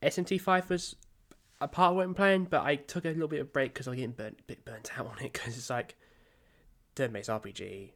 SMT5 0.00 0.68
was 0.68 0.94
a 1.60 1.66
part 1.66 1.90
of 1.90 1.96
what 1.96 2.04
I'm 2.04 2.14
playing, 2.14 2.44
but 2.44 2.62
I 2.62 2.76
took 2.76 3.04
a 3.04 3.08
little 3.08 3.26
bit 3.26 3.40
of 3.40 3.52
break 3.52 3.74
because 3.74 3.88
I 3.88 3.90
was 3.90 3.96
getting 3.96 4.12
burnt, 4.12 4.38
a 4.38 4.42
bit 4.44 4.64
burnt 4.64 4.96
out 4.96 5.06
on 5.06 5.18
it 5.18 5.32
because 5.32 5.56
it's 5.58 5.68
like 5.68 5.96
turn-based 6.94 7.28
RPG, 7.28 7.90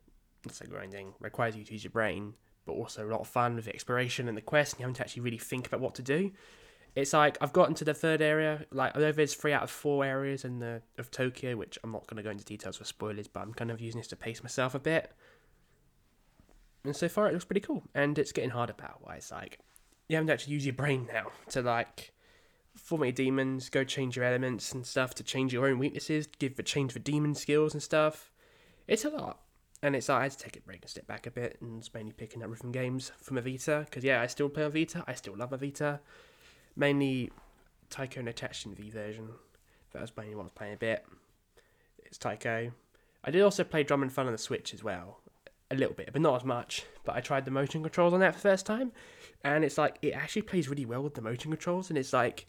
it's 0.45 0.61
like 0.61 0.69
grinding, 0.69 1.15
requires 1.21 1.55
you 1.55 1.63
to 1.65 1.73
use 1.73 1.85
your 1.85 1.93
brain, 1.93 2.35
but 2.67 2.73
also 2.73 3.07
a 3.07 3.11
lot 3.11 3.21
of 3.21 3.29
fun 3.29 3.55
with 3.55 3.67
the 3.67 3.73
exploration 3.73 4.27
and 4.27 4.37
the 4.37 4.43
quest, 4.43 4.73
and 4.73 4.81
you 4.81 4.85
having 4.85 4.97
to 4.97 5.03
actually 5.03 5.23
really 5.23 5.39
think 5.39 5.69
about 5.69 5.79
what 5.79 5.95
to 5.95 6.03
do. 6.03 6.33
It's 6.97 7.13
like 7.13 7.39
I've 7.41 7.53
gotten 7.53 7.77
to 7.77 7.85
the 7.85 7.95
third 7.95 8.21
area, 8.21 8.67
like 8.73 8.97
I 8.97 8.99
know 8.99 9.13
there's 9.13 9.35
three 9.35 9.53
out 9.53 9.63
of 9.63 9.71
four 9.71 10.05
areas 10.05 10.45
in 10.45 10.59
the 10.59 10.83
of 10.99 11.13
Tokyo, 11.13 11.57
which 11.57 11.79
I'm 11.85 11.93
not 11.93 12.09
going 12.09 12.17
to 12.17 12.23
go 12.25 12.31
into 12.31 12.45
details 12.45 12.79
for 12.79 12.85
spoilers, 12.85 13.29
but 13.29 13.41
I'm 13.41 13.55
kind 13.55 13.71
of 13.71 13.81
using 13.81 14.01
this 14.01 14.09
to 14.09 14.17
pace 14.17 14.43
myself 14.43 14.75
a 14.75 14.81
bit. 14.81 15.13
And 16.85 16.97
so 16.97 17.09
far, 17.09 17.29
it 17.29 17.33
looks 17.33 17.45
pretty 17.45 17.61
cool. 17.61 17.85
And 17.95 18.19
it's 18.19 18.33
getting 18.33 18.51
harder 18.51 18.73
battle 18.73 19.01
wise. 19.07 19.31
Like, 19.31 19.59
you 20.09 20.17
have 20.17 20.27
to 20.27 20.33
actually 20.33 20.55
use 20.55 20.67
your 20.67 20.75
brain 20.75 21.09
now 21.13 21.27
to, 21.51 21.63
like, 21.63 22.13
form 22.75 23.05
your 23.05 23.13
demons, 23.13 23.69
go 23.69 23.85
change 23.85 24.17
your 24.17 24.25
elements 24.25 24.73
and 24.73 24.85
stuff 24.85 25.15
to 25.15 25.23
change 25.23 25.53
your 25.53 25.67
own 25.69 25.79
weaknesses, 25.79 26.27
give 26.39 26.57
the 26.57 26.63
change 26.63 26.93
for 26.93 26.99
demon 26.99 27.35
skills 27.35 27.73
and 27.75 27.83
stuff. 27.83 28.33
It's 28.89 29.05
a 29.05 29.11
lot. 29.11 29.39
and 29.83 29.97
it's 29.97 30.09
like 30.09 30.21
I 30.21 30.23
had 30.25 30.33
to 30.33 30.39
take 30.39 30.57
a 30.57 30.61
break 30.61 30.83
and 30.83 30.91
step 30.91 31.07
back 31.07 31.27
a 31.27 31.31
bit, 31.31 31.59
and 31.61 31.79
it's 31.79 31.93
mainly 31.93 32.13
picking 32.13 32.43
up 32.43 32.51
rhythm 32.51 32.71
games 32.71 33.11
from 33.21 33.37
a 33.37 33.43
Vita 33.43 33.83
because 33.85 34.05
yeah, 34.05 34.23
I 34.23 34.27
still 34.29 34.49
play 34.49 34.65
on 34.65 34.71
Vita. 34.71 35.05
I 35.07 35.15
still 35.15 35.37
love 35.37 35.53
a 35.53 35.57
Vita, 35.57 36.01
mainly 36.77 37.31
Taiko 37.91 38.23
no 38.23 38.33
Tatsujin 38.33 38.77
V 38.77 38.91
version. 38.91 39.29
That 39.93 40.03
was 40.03 40.13
mainly 40.17 40.35
what 40.37 40.43
I 40.43 40.45
was 40.45 40.53
playing 40.53 40.75
a 40.75 40.79
bit. 40.79 41.05
It's 42.05 42.17
Taiko. 42.17 42.73
I 43.25 43.31
did 43.31 43.43
also 43.43 43.65
play 43.65 43.83
Drum 43.83 44.03
and 44.03 44.13
Fun 44.13 44.27
on 44.27 44.33
the 44.33 44.39
Switch 44.39 44.73
as 44.73 44.85
well, 44.85 45.21
a 45.73 45.75
little 45.75 45.95
bit, 45.95 46.11
but 46.13 46.23
not 46.23 46.37
as 46.37 46.45
much. 46.45 46.85
But 47.05 47.17
I 47.17 47.21
tried 47.21 47.45
the 47.45 47.51
motion 47.51 47.83
controls 47.83 48.13
on 48.13 48.21
that 48.21 48.35
for 48.35 48.39
the 48.39 48.49
first 48.49 48.67
time, 48.67 48.93
and 49.43 49.65
it's 49.65 49.79
like 49.79 49.99
it 50.03 50.13
actually 50.13 50.43
plays 50.43 50.69
really 50.69 50.87
well 50.87 51.03
with 51.03 51.15
the 51.15 51.23
motion 51.23 51.51
controls, 51.51 51.89
and 51.89 51.99
it's 51.99 52.13
like 52.13 52.47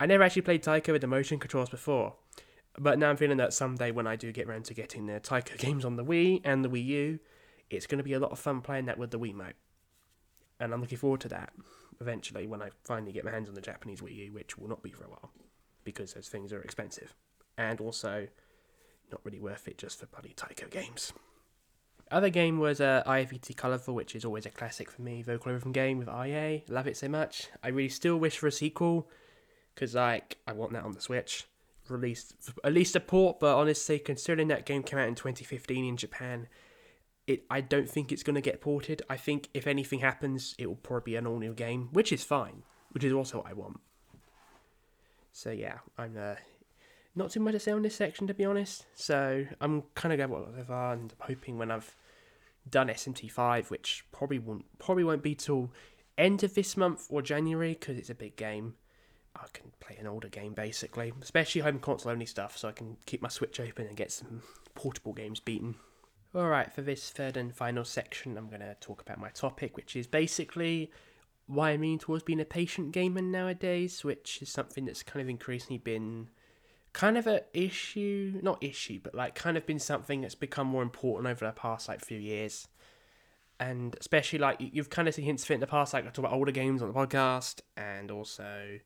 I 0.00 0.06
never 0.06 0.22
actually 0.22 0.42
played 0.42 0.62
Taiko 0.62 0.92
with 0.92 1.02
the 1.02 1.06
motion 1.06 1.38
controls 1.38 1.68
before. 1.68 2.14
But 2.76 2.98
now 2.98 3.10
I'm 3.10 3.16
feeling 3.16 3.36
that 3.36 3.52
someday 3.52 3.92
when 3.92 4.06
I 4.06 4.16
do 4.16 4.32
get 4.32 4.48
around 4.48 4.64
to 4.64 4.74
getting 4.74 5.06
the 5.06 5.20
Taiko 5.20 5.54
games 5.58 5.84
on 5.84 5.96
the 5.96 6.04
Wii 6.04 6.40
and 6.44 6.64
the 6.64 6.68
Wii 6.68 6.84
U, 6.86 7.18
it's 7.70 7.86
going 7.86 7.98
to 7.98 8.04
be 8.04 8.14
a 8.14 8.18
lot 8.18 8.32
of 8.32 8.38
fun 8.38 8.62
playing 8.62 8.86
that 8.86 8.98
with 8.98 9.10
the 9.10 9.18
Wii 9.18 9.34
Wiimote. 9.34 9.52
And 10.58 10.72
I'm 10.72 10.80
looking 10.80 10.98
forward 10.98 11.20
to 11.20 11.28
that 11.28 11.52
eventually 12.00 12.46
when 12.46 12.62
I 12.62 12.70
finally 12.82 13.12
get 13.12 13.24
my 13.24 13.30
hands 13.30 13.48
on 13.48 13.54
the 13.54 13.60
Japanese 13.60 14.00
Wii 14.00 14.16
U, 14.26 14.32
which 14.32 14.58
will 14.58 14.68
not 14.68 14.82
be 14.82 14.90
for 14.90 15.04
a 15.04 15.08
while 15.08 15.30
because 15.84 16.14
those 16.14 16.28
things 16.28 16.52
are 16.52 16.62
expensive 16.62 17.14
and 17.56 17.80
also 17.80 18.26
not 19.12 19.20
really 19.24 19.38
worth 19.38 19.68
it 19.68 19.78
just 19.78 20.00
for 20.00 20.06
bloody 20.06 20.32
Taiko 20.34 20.66
games. 20.68 21.12
Other 22.10 22.28
game 22.28 22.58
was 22.58 22.80
uh, 22.80 23.02
IA/VT 23.06 23.56
Colorful, 23.56 23.94
which 23.94 24.14
is 24.14 24.24
always 24.24 24.46
a 24.46 24.50
classic 24.50 24.90
for 24.90 25.02
me, 25.02 25.22
vocal 25.22 25.52
rhythm 25.52 25.72
game 25.72 25.98
with 25.98 26.08
IA. 26.08 26.62
Love 26.68 26.86
it 26.86 26.96
so 26.96 27.08
much. 27.08 27.48
I 27.62 27.68
really 27.68 27.88
still 27.88 28.18
wish 28.18 28.38
for 28.38 28.46
a 28.46 28.52
sequel 28.52 29.08
because 29.74 29.94
like 29.94 30.36
I 30.46 30.52
want 30.52 30.72
that 30.72 30.84
on 30.84 30.92
the 30.92 31.00
Switch 31.00 31.46
released 31.88 32.34
at 32.62 32.72
least 32.72 32.96
a 32.96 33.00
port, 33.00 33.40
but 33.40 33.56
honestly, 33.56 33.98
considering 33.98 34.48
that 34.48 34.66
game 34.66 34.82
came 34.82 34.98
out 34.98 35.08
in 35.08 35.14
2015 35.14 35.84
in 35.84 35.96
Japan, 35.96 36.48
it 37.26 37.44
I 37.50 37.60
don't 37.60 37.88
think 37.88 38.12
it's 38.12 38.22
going 38.22 38.34
to 38.34 38.40
get 38.40 38.60
ported. 38.60 39.02
I 39.08 39.16
think 39.16 39.48
if 39.54 39.66
anything 39.66 40.00
happens, 40.00 40.54
it 40.58 40.66
will 40.66 40.76
probably 40.76 41.12
be 41.12 41.16
an 41.16 41.26
all 41.26 41.38
new 41.38 41.54
game, 41.54 41.88
which 41.92 42.12
is 42.12 42.22
fine, 42.22 42.62
which 42.92 43.04
is 43.04 43.12
also 43.12 43.38
what 43.38 43.48
I 43.48 43.52
want. 43.52 43.80
So 45.32 45.50
yeah, 45.50 45.78
I'm 45.98 46.16
uh, 46.16 46.36
not 47.14 47.30
too 47.30 47.40
much 47.40 47.52
to 47.52 47.60
say 47.60 47.72
on 47.72 47.82
this 47.82 47.96
section 47.96 48.26
to 48.26 48.34
be 48.34 48.44
honest. 48.44 48.86
So 48.94 49.46
I'm 49.60 49.82
kind 49.94 50.12
of 50.12 50.18
going 50.18 50.30
whatever, 50.30 50.92
and 50.92 51.12
I'm 51.20 51.26
hoping 51.26 51.58
when 51.58 51.70
I've 51.70 51.96
done 52.68 52.88
SMT5, 52.88 53.70
which 53.70 54.04
probably 54.12 54.38
won't 54.38 54.64
probably 54.78 55.04
won't 55.04 55.22
be 55.22 55.34
till 55.34 55.70
end 56.16 56.42
of 56.42 56.54
this 56.54 56.76
month 56.76 57.06
or 57.10 57.22
January 57.22 57.76
because 57.78 57.98
it's 57.98 58.10
a 58.10 58.14
big 58.14 58.36
game. 58.36 58.74
I 59.36 59.46
can 59.52 59.72
play 59.80 59.96
an 59.98 60.06
older 60.06 60.28
game 60.28 60.54
basically, 60.54 61.12
especially 61.20 61.62
home 61.62 61.80
console 61.80 62.12
only 62.12 62.26
stuff, 62.26 62.56
so 62.56 62.68
I 62.68 62.72
can 62.72 62.96
keep 63.04 63.20
my 63.20 63.28
Switch 63.28 63.58
open 63.58 63.86
and 63.86 63.96
get 63.96 64.12
some 64.12 64.42
portable 64.74 65.12
games 65.12 65.40
beaten. 65.40 65.74
Alright, 66.34 66.72
for 66.72 66.82
this 66.82 67.10
third 67.10 67.36
and 67.36 67.54
final 67.54 67.84
section, 67.84 68.36
I'm 68.36 68.48
going 68.48 68.60
to 68.60 68.76
talk 68.80 69.00
about 69.00 69.20
my 69.20 69.28
topic, 69.30 69.76
which 69.76 69.94
is 69.94 70.06
basically 70.06 70.90
why 71.46 71.70
I 71.70 71.76
mean 71.76 71.98
towards 71.98 72.24
being 72.24 72.40
a 72.40 72.44
patient 72.44 72.92
gamer 72.92 73.22
nowadays, 73.22 74.02
which 74.02 74.40
is 74.42 74.50
something 74.50 74.84
that's 74.84 75.02
kind 75.02 75.22
of 75.22 75.28
increasingly 75.28 75.78
been 75.78 76.28
kind 76.94 77.18
of 77.18 77.26
a 77.26 77.42
issue, 77.52 78.40
not 78.42 78.62
issue, 78.62 79.00
but 79.02 79.14
like 79.14 79.34
kind 79.34 79.58
of 79.58 79.66
been 79.66 79.80
something 79.80 80.22
that's 80.22 80.36
become 80.36 80.66
more 80.66 80.82
important 80.82 81.30
over 81.30 81.44
the 81.44 81.52
past 81.52 81.88
like 81.88 82.00
few 82.00 82.18
years. 82.18 82.68
And 83.60 83.96
especially 84.00 84.38
like 84.38 84.56
you've 84.60 84.90
kind 84.90 85.06
of 85.06 85.14
seen 85.14 85.26
hints 85.26 85.44
of 85.44 85.50
it 85.50 85.54
in 85.54 85.60
the 85.60 85.66
past, 85.66 85.92
like 85.92 86.04
I 86.04 86.08
talk 86.08 86.20
about 86.20 86.32
older 86.32 86.52
games 86.52 86.80
on 86.80 86.88
the 86.88 86.94
podcast, 86.94 87.60
and 87.76 88.10
also 88.10 88.78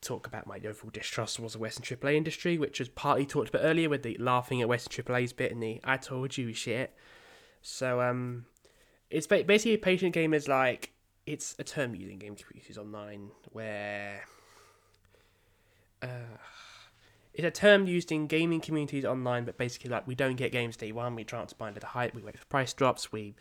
talk 0.00 0.26
about 0.26 0.46
my 0.46 0.56
overall 0.64 0.90
distrust 0.92 1.36
towards 1.36 1.52
the 1.54 1.58
Western 1.58 1.84
AAA 1.84 2.14
industry, 2.14 2.56
which 2.56 2.78
was 2.78 2.88
partly 2.88 3.26
talked 3.26 3.50
about 3.50 3.62
earlier 3.62 3.88
with 3.88 4.02
the 4.02 4.16
laughing 4.18 4.62
at 4.62 4.68
Western 4.68 5.04
AAA's 5.04 5.32
bit 5.32 5.52
and 5.52 5.62
the 5.62 5.80
I 5.84 5.96
told 5.96 6.38
you 6.38 6.52
shit. 6.54 6.94
So, 7.62 8.00
um, 8.00 8.46
it's 9.10 9.26
basically 9.26 9.74
a 9.74 9.78
patient 9.78 10.14
game 10.14 10.32
is 10.32 10.48
like, 10.48 10.92
it's 11.26 11.56
a 11.58 11.64
term 11.64 11.94
using 11.94 12.18
game 12.18 12.36
communities 12.36 12.78
online 12.78 13.30
where, 13.52 14.22
uh, 16.00 16.38
it's 17.32 17.46
a 17.46 17.50
term 17.50 17.86
used 17.86 18.10
in 18.10 18.26
gaming 18.26 18.60
communities 18.60 19.04
online, 19.04 19.44
but 19.44 19.56
basically 19.56 19.90
like 19.90 20.06
we 20.06 20.14
don't 20.14 20.36
get 20.36 20.52
games 20.52 20.76
day 20.76 20.92
one, 20.92 21.14
we 21.14 21.24
try 21.24 21.38
not 21.38 21.48
to 21.48 21.54
buy 21.54 21.68
at 21.68 21.82
a 21.82 21.86
hype, 21.86 22.14
we 22.14 22.22
wait 22.22 22.38
for 22.38 22.44
price 22.46 22.72
drops, 22.72 23.12
we 23.12 23.34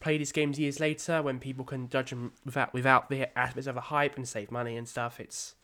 play 0.00 0.18
these 0.18 0.32
games 0.32 0.58
years 0.58 0.80
later 0.80 1.22
when 1.22 1.38
people 1.38 1.64
can 1.64 1.88
judge 1.88 2.10
them 2.10 2.32
without 2.44 2.72
without 2.72 3.08
the 3.08 3.38
aspects 3.38 3.66
of 3.66 3.76
a 3.76 3.80
hype 3.80 4.16
and 4.16 4.28
save 4.28 4.50
money 4.50 4.76
and 4.76 4.88
stuff. 4.88 5.20
It's 5.20 5.54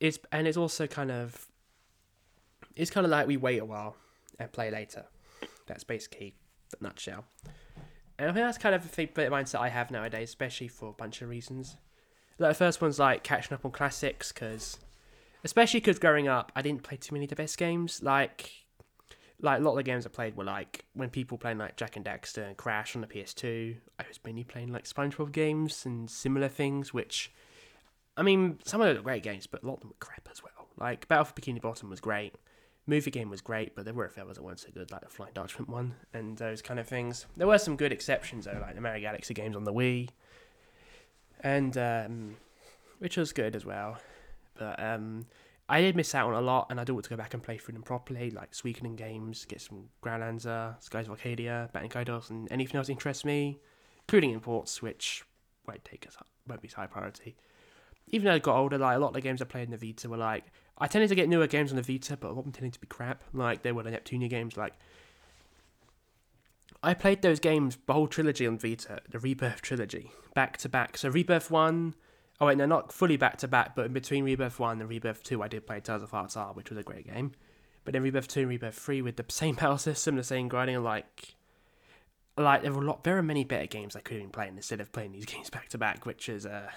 it's 0.00 0.18
and 0.30 0.46
it's 0.46 0.56
also 0.56 0.86
kind 0.86 1.10
of 1.10 1.46
it's 2.76 2.90
kind 2.90 3.04
of 3.04 3.10
like 3.10 3.26
we 3.26 3.36
wait 3.36 3.58
a 3.58 3.64
while 3.64 3.96
and 4.38 4.50
play 4.52 4.70
later. 4.70 5.04
That's 5.66 5.84
basically 5.84 6.34
the 6.70 6.78
nutshell. 6.80 7.24
And 8.18 8.30
I 8.30 8.32
think 8.32 8.44
that's 8.46 8.58
kind 8.58 8.74
of 8.74 8.84
a 8.84 8.88
the 8.88 9.06
mindset 9.06 9.60
I 9.60 9.68
have 9.68 9.90
nowadays, 9.90 10.28
especially 10.28 10.68
for 10.68 10.90
a 10.90 10.92
bunch 10.92 11.22
of 11.22 11.28
reasons. 11.28 11.76
Like 12.38 12.52
the 12.52 12.54
first 12.54 12.80
one's 12.80 12.98
like 12.98 13.22
catching 13.22 13.54
up 13.54 13.64
on 13.64 13.70
classics, 13.70 14.32
because 14.32 14.78
especially 15.44 15.80
because 15.80 15.98
growing 15.98 16.28
up, 16.28 16.52
I 16.54 16.62
didn't 16.62 16.82
play 16.82 16.96
too 16.96 17.14
many 17.14 17.24
of 17.24 17.30
the 17.30 17.36
best 17.36 17.58
games. 17.58 18.02
Like, 18.02 18.50
like 19.40 19.60
a 19.60 19.62
lot 19.62 19.72
of 19.72 19.76
the 19.76 19.82
games 19.82 20.06
I 20.06 20.08
played 20.08 20.36
were 20.36 20.44
like 20.44 20.84
when 20.94 21.10
people 21.10 21.38
playing 21.38 21.58
like 21.58 21.76
Jack 21.76 21.96
and 21.96 22.04
Daxter 22.04 22.46
and 22.46 22.56
Crash 22.56 22.94
on 22.94 23.02
the 23.02 23.08
PS2. 23.08 23.76
I 23.98 24.04
was 24.06 24.20
mainly 24.24 24.44
playing 24.44 24.72
like 24.72 24.84
SpongeBob 24.84 25.32
games 25.32 25.84
and 25.84 26.08
similar 26.08 26.48
things, 26.48 26.94
which 26.94 27.32
I 28.16 28.22
mean, 28.22 28.58
some 28.64 28.80
of 28.80 28.88
them 28.88 28.98
are 28.98 29.02
great 29.02 29.22
games, 29.22 29.46
but 29.46 29.62
a 29.62 29.66
lot 29.66 29.74
of 29.74 29.80
them 29.80 29.90
were 29.90 29.96
crap 30.06 30.28
as 30.30 30.42
well. 30.42 30.68
Like 30.78 31.08
Battle 31.08 31.24
for 31.24 31.34
Bikini 31.34 31.60
Bottom 31.60 31.90
was 31.90 32.00
great, 32.00 32.34
Movie 32.86 33.10
Game 33.10 33.30
was 33.30 33.40
great, 33.40 33.74
but 33.74 33.84
there 33.84 33.94
were 33.94 34.06
a 34.06 34.10
few 34.10 34.22
others 34.22 34.36
that 34.36 34.42
weren't 34.42 34.60
so 34.60 34.68
good, 34.74 34.90
like 34.90 35.02
the 35.02 35.08
Flying 35.08 35.32
Dutchman 35.34 35.66
one 35.70 35.94
and 36.12 36.36
those 36.36 36.62
kind 36.62 36.80
of 36.80 36.88
things. 36.88 37.26
There 37.36 37.46
were 37.46 37.58
some 37.58 37.76
good 37.76 37.92
exceptions 37.92 38.46
though, 38.46 38.58
like 38.60 38.74
the 38.74 38.80
Mario 38.80 39.00
Galaxy 39.00 39.34
games 39.34 39.54
on 39.54 39.64
the 39.64 39.72
Wii, 39.72 40.08
and 41.40 41.76
um, 41.78 42.36
which 42.98 43.16
was 43.16 43.32
good 43.32 43.54
as 43.54 43.64
well. 43.64 43.98
But 44.54 44.82
um, 44.82 45.26
I 45.68 45.80
did 45.80 45.96
miss 45.96 46.14
out 46.14 46.28
on 46.28 46.34
a 46.34 46.40
lot, 46.40 46.66
and 46.70 46.80
I 46.80 46.84
do 46.84 46.94
want 46.94 47.04
to 47.04 47.10
go 47.10 47.16
back 47.16 47.34
and 47.34 47.42
play 47.42 47.58
through 47.58 47.74
them 47.74 47.82
properly, 47.82 48.30
like 48.30 48.52
Suikoden 48.52 48.96
games, 48.96 49.44
get 49.44 49.60
some 49.60 49.88
Growlanser, 50.04 50.82
Skies 50.82 51.06
of 51.06 51.12
Arcadia, 51.12 51.70
Baten 51.74 51.90
Kaitos, 51.90 52.30
and 52.30 52.50
anything 52.50 52.76
else 52.76 52.88
interests 52.88 53.24
me, 53.24 53.60
including 54.02 54.30
imports, 54.30 54.82
which 54.82 55.24
won't 55.66 55.84
take 55.84 56.06
us 56.06 56.16
won't 56.48 56.60
be 56.60 56.66
high 56.66 56.86
priority 56.86 57.36
even 58.08 58.26
though 58.26 58.34
I 58.34 58.38
got 58.38 58.56
older, 58.56 58.78
like 58.78 58.96
a 58.96 58.98
lot 58.98 59.08
of 59.08 59.14
the 59.14 59.20
games 59.20 59.40
I 59.40 59.44
played 59.44 59.64
in 59.64 59.70
the 59.70 59.76
Vita 59.76 60.08
were 60.08 60.16
like 60.16 60.44
I 60.78 60.86
tended 60.86 61.08
to 61.10 61.14
get 61.14 61.28
newer 61.28 61.46
games 61.46 61.70
on 61.70 61.76
the 61.76 61.82
Vita, 61.82 62.16
but 62.16 62.28
a 62.28 62.32
lot 62.32 62.40
of 62.40 62.44
them 62.44 62.52
tended 62.52 62.72
to 62.74 62.80
be 62.80 62.86
crap. 62.86 63.22
Like 63.32 63.62
they 63.62 63.72
were 63.72 63.82
the 63.82 63.90
Neptunia 63.90 64.28
games. 64.28 64.56
Like 64.56 64.74
I 66.82 66.94
played 66.94 67.22
those 67.22 67.40
games, 67.40 67.78
the 67.86 67.92
whole 67.92 68.08
trilogy 68.08 68.46
on 68.46 68.58
Vita, 68.58 69.00
the 69.08 69.18
Rebirth 69.18 69.62
trilogy, 69.62 70.10
back 70.34 70.56
to 70.58 70.68
back. 70.68 70.96
So 70.98 71.08
Rebirth 71.08 71.50
one, 71.50 71.94
oh 72.42 72.46
wait, 72.46 72.58
no, 72.58 72.66
not 72.66 72.92
fully 72.92 73.16
back 73.16 73.36
to 73.38 73.46
back, 73.46 73.76
but 73.76 73.86
in 73.86 73.92
between 73.92 74.24
Rebirth 74.24 74.58
one 74.58 74.80
and 74.80 74.90
Rebirth 74.90 75.22
two, 75.22 75.44
I 75.44 75.48
did 75.48 75.64
play 75.64 75.78
Tales 75.78 76.02
of 76.02 76.10
Hearts 76.10 76.36
R, 76.36 76.52
which 76.52 76.70
was 76.70 76.78
a 76.78 76.82
great 76.82 77.06
game. 77.06 77.32
But 77.84 77.92
then 77.92 78.02
Rebirth 78.02 78.26
two 78.26 78.40
and 78.40 78.48
Rebirth 78.48 78.74
three 78.74 79.00
with 79.00 79.14
the 79.14 79.24
same 79.28 79.54
battle 79.54 79.78
system, 79.78 80.16
the 80.16 80.24
same 80.24 80.48
grinding, 80.48 80.82
like 80.82 81.36
like 82.36 82.62
there 82.62 82.72
were 82.72 82.82
a 82.82 82.86
lot, 82.86 83.04
very 83.04 83.22
many 83.22 83.44
better 83.44 83.66
games 83.66 83.94
I 83.94 84.00
could 84.00 84.14
have 84.14 84.24
been 84.24 84.30
playing 84.30 84.56
instead 84.56 84.80
of 84.80 84.90
playing 84.90 85.12
these 85.12 85.24
games 85.34 85.50
back 85.50 85.68
to 85.68 85.78
back, 85.78 86.04
which 86.04 86.28
is 86.28 86.44
uh 86.44 86.70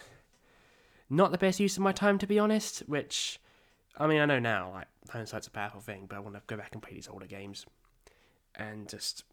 not 1.09 1.31
the 1.31 1.37
best 1.39 1.59
use 1.59 1.77
of 1.77 1.83
my 1.83 1.91
time, 1.91 2.19
to 2.19 2.27
be 2.27 2.37
honest. 2.37 2.79
Which, 2.85 3.39
I 3.97 4.05
mean, 4.05 4.21
I 4.21 4.25
know 4.27 4.39
now, 4.39 4.71
like 4.71 4.87
hindsight's 5.09 5.47
a 5.47 5.51
powerful 5.51 5.81
thing, 5.81 6.05
but 6.07 6.15
I 6.15 6.19
want 6.19 6.35
to 6.35 6.43
go 6.45 6.57
back 6.57 6.73
and 6.73 6.81
play 6.81 6.93
these 6.93 7.09
older 7.11 7.25
games 7.25 7.65
and 8.53 8.87
just 8.87 9.23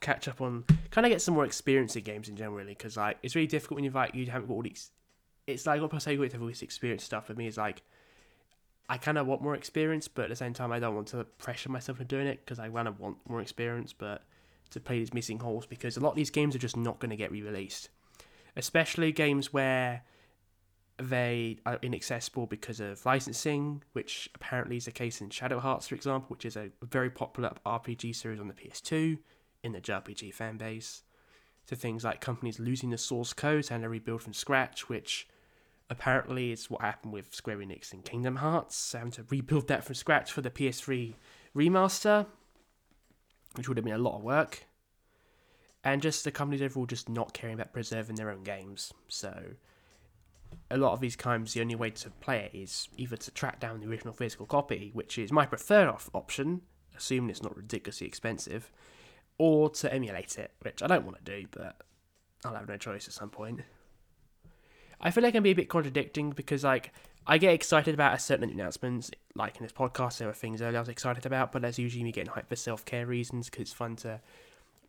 catch 0.00 0.28
up 0.28 0.40
on, 0.40 0.62
kind 0.90 1.04
of 1.04 1.10
get 1.10 1.22
some 1.22 1.34
more 1.34 1.44
experience 1.44 1.96
in 1.96 2.04
games 2.04 2.28
in 2.28 2.36
general, 2.36 2.56
really. 2.56 2.74
Because 2.74 2.96
like, 2.96 3.18
it's 3.24 3.34
really 3.34 3.48
difficult 3.48 3.76
when 3.76 3.84
you 3.84 3.90
like 3.90 4.14
you 4.14 4.26
haven't 4.26 4.46
got 4.46 4.54
all 4.54 4.62
these. 4.62 4.92
It's 5.46 5.66
like 5.66 5.80
not 5.80 5.90
per 5.90 6.00
se 6.00 6.18
with 6.18 6.32
this 6.32 6.62
experience 6.62 7.04
stuff. 7.04 7.26
For 7.26 7.34
me, 7.34 7.46
is 7.46 7.56
like 7.56 7.82
I 8.88 8.98
kind 8.98 9.18
of 9.18 9.26
want 9.26 9.42
more 9.42 9.54
experience, 9.54 10.08
but 10.08 10.24
at 10.24 10.28
the 10.30 10.36
same 10.36 10.52
time, 10.52 10.72
I 10.72 10.78
don't 10.78 10.94
want 10.94 11.08
to 11.08 11.24
pressure 11.24 11.70
myself 11.70 12.00
into 12.00 12.16
doing 12.16 12.26
it 12.26 12.44
because 12.44 12.58
I 12.58 12.68
kind 12.68 12.88
of 12.88 13.00
want 13.00 13.18
more 13.28 13.40
experience, 13.40 13.92
but 13.92 14.22
to 14.70 14.80
play 14.80 14.98
these 14.98 15.14
missing 15.14 15.38
holes 15.38 15.66
because 15.66 15.96
a 15.96 16.00
lot 16.00 16.10
of 16.10 16.16
these 16.16 16.30
games 16.30 16.54
are 16.54 16.60
just 16.60 16.76
not 16.76 16.98
going 16.98 17.10
to 17.10 17.16
get 17.16 17.30
re-released, 17.30 17.88
especially 18.56 19.12
games 19.12 19.52
where 19.52 20.02
they 20.98 21.58
are 21.66 21.78
inaccessible 21.82 22.46
because 22.46 22.80
of 22.80 23.04
licensing, 23.04 23.82
which 23.92 24.30
apparently 24.34 24.76
is 24.76 24.86
the 24.86 24.92
case 24.92 25.20
in 25.20 25.30
Shadow 25.30 25.60
Hearts, 25.60 25.88
for 25.88 25.94
example, 25.94 26.28
which 26.28 26.44
is 26.44 26.56
a 26.56 26.70
very 26.82 27.10
popular 27.10 27.52
RPG 27.66 28.14
series 28.14 28.40
on 28.40 28.48
the 28.48 28.54
PS2 28.54 29.18
in 29.62 29.72
the 29.72 29.80
JRPG 29.80 30.32
fan 30.32 30.56
base. 30.56 31.02
To 31.66 31.74
things 31.74 32.04
like 32.04 32.20
companies 32.20 32.60
losing 32.60 32.90
the 32.90 32.98
source 32.98 33.32
code 33.32 33.66
and 33.72 33.82
to 33.82 33.88
rebuild 33.88 34.22
from 34.22 34.32
scratch, 34.32 34.88
which 34.88 35.26
apparently 35.88 36.52
it's 36.52 36.70
what 36.70 36.80
happened 36.80 37.12
with 37.12 37.34
Square 37.34 37.58
Enix 37.58 37.92
and 37.92 38.04
Kingdom 38.04 38.36
Hearts, 38.36 38.92
having 38.92 39.12
to 39.12 39.24
rebuild 39.30 39.68
that 39.68 39.84
from 39.84 39.94
scratch 39.94 40.32
for 40.32 40.40
the 40.40 40.50
PS3 40.50 41.14
remaster, 41.54 42.26
which 43.54 43.68
would 43.68 43.76
have 43.76 43.84
been 43.84 43.94
a 43.94 43.98
lot 43.98 44.16
of 44.16 44.22
work. 44.22 44.66
And 45.84 46.02
just 46.02 46.24
the 46.24 46.32
companies 46.32 46.62
overall 46.62 46.86
just 46.86 47.08
not 47.08 47.32
caring 47.32 47.54
about 47.54 47.72
preserving 47.72 48.16
their 48.16 48.30
own 48.30 48.42
games. 48.42 48.92
So 49.08 49.32
a 50.70 50.76
lot 50.76 50.92
of 50.92 51.00
these 51.00 51.14
times 51.14 51.54
the 51.54 51.60
only 51.60 51.76
way 51.76 51.90
to 51.90 52.10
play 52.10 52.38
it 52.52 52.56
is 52.56 52.88
either 52.96 53.16
to 53.16 53.30
track 53.30 53.60
down 53.60 53.80
the 53.80 53.86
original 53.86 54.12
physical 54.12 54.46
copy, 54.46 54.90
which 54.94 55.16
is 55.16 55.30
my 55.30 55.46
preferred 55.46 55.88
option, 56.12 56.62
assuming 56.96 57.30
it's 57.30 57.42
not 57.42 57.56
ridiculously 57.56 58.06
expensive, 58.06 58.72
or 59.38 59.70
to 59.70 59.92
emulate 59.92 60.38
it, 60.38 60.50
which 60.62 60.82
I 60.82 60.88
don't 60.88 61.04
want 61.04 61.24
to 61.24 61.40
do, 61.40 61.46
but 61.52 61.82
I'll 62.44 62.54
have 62.54 62.68
no 62.68 62.76
choice 62.76 63.06
at 63.06 63.14
some 63.14 63.30
point. 63.30 63.60
I 65.00 65.10
feel 65.10 65.22
like 65.22 65.34
I'm 65.34 65.42
be 65.42 65.50
a 65.50 65.54
bit 65.54 65.68
contradicting 65.68 66.30
because 66.30 66.64
like 66.64 66.92
I 67.26 67.38
get 67.38 67.52
excited 67.52 67.92
about 67.92 68.14
a 68.14 68.18
certain 68.18 68.48
announcements, 68.50 69.10
like 69.34 69.56
in 69.56 69.62
this 69.62 69.72
podcast, 69.72 70.18
there 70.18 70.28
were 70.28 70.34
things 70.34 70.62
earlier 70.62 70.78
I 70.78 70.80
was 70.80 70.88
excited 70.88 71.26
about, 71.26 71.52
but 71.52 71.62
that's 71.62 71.78
usually 71.78 72.04
me 72.04 72.12
getting 72.12 72.32
hyped 72.32 72.48
for 72.48 72.56
self 72.56 72.84
care 72.84 73.06
reasons 73.06 73.50
because 73.50 73.62
it's 73.62 73.72
fun 73.72 73.96
to 73.96 74.20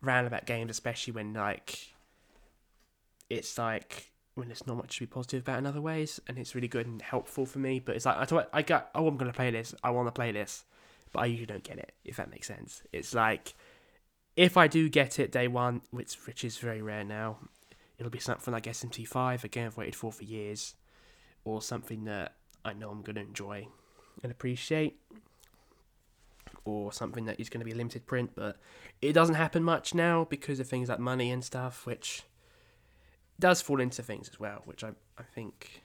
rant 0.00 0.26
about 0.26 0.46
games, 0.46 0.70
especially 0.70 1.12
when 1.12 1.34
like 1.34 1.92
it's 3.28 3.58
like 3.58 4.12
when 4.34 4.48
there's 4.48 4.66
not 4.66 4.76
much 4.76 4.94
to 4.96 5.00
be 5.00 5.06
positive 5.06 5.42
about 5.42 5.58
in 5.58 5.66
other 5.66 5.80
ways, 5.80 6.20
and 6.28 6.38
it's 6.38 6.54
really 6.54 6.68
good 6.68 6.86
and 6.86 7.02
helpful 7.02 7.44
for 7.44 7.58
me. 7.58 7.80
But 7.80 7.96
it's 7.96 8.06
like 8.06 8.16
I 8.16 8.24
thought 8.24 8.48
I 8.52 8.62
got 8.62 8.90
oh 8.94 9.08
I'm 9.08 9.16
gonna 9.16 9.32
play 9.32 9.50
this, 9.50 9.74
I 9.82 9.90
want 9.90 10.06
to 10.06 10.12
play 10.12 10.30
this, 10.30 10.64
but 11.12 11.20
I 11.20 11.26
usually 11.26 11.46
don't 11.46 11.64
get 11.64 11.78
it 11.78 11.92
if 12.04 12.16
that 12.16 12.30
makes 12.30 12.46
sense. 12.46 12.82
It's 12.92 13.14
like 13.14 13.54
if 14.36 14.56
I 14.56 14.68
do 14.68 14.88
get 14.88 15.18
it 15.18 15.32
day 15.32 15.48
one, 15.48 15.82
which 15.90 16.14
which 16.26 16.44
is 16.44 16.58
very 16.58 16.80
rare 16.82 17.04
now, 17.04 17.38
it'll 17.98 18.10
be 18.10 18.18
something 18.18 18.52
like 18.52 18.64
SMT5 18.64 19.44
again 19.44 19.66
I've 19.66 19.76
waited 19.76 19.96
for 19.96 20.12
for 20.12 20.24
years, 20.24 20.74
or 21.44 21.62
something 21.62 22.04
that 22.04 22.34
I 22.64 22.72
know 22.72 22.90
I'm 22.90 23.02
gonna 23.02 23.20
enjoy 23.20 23.68
and 24.22 24.32
appreciate. 24.32 24.98
Or 26.64 26.92
something 26.92 27.24
that 27.26 27.40
is 27.40 27.48
going 27.48 27.60
to 27.60 27.64
be 27.64 27.72
a 27.72 27.74
limited 27.74 28.06
print, 28.06 28.32
but 28.34 28.58
it 29.00 29.14
doesn't 29.14 29.36
happen 29.36 29.62
much 29.62 29.94
now 29.94 30.26
because 30.28 30.60
of 30.60 30.68
things 30.68 30.90
like 30.90 30.98
money 30.98 31.30
and 31.30 31.42
stuff, 31.42 31.86
which 31.86 32.24
does 33.40 33.62
fall 33.62 33.80
into 33.80 34.02
things 34.02 34.28
as 34.28 34.38
well, 34.38 34.62
which 34.66 34.84
I 34.84 34.90
I 35.16 35.22
think 35.22 35.82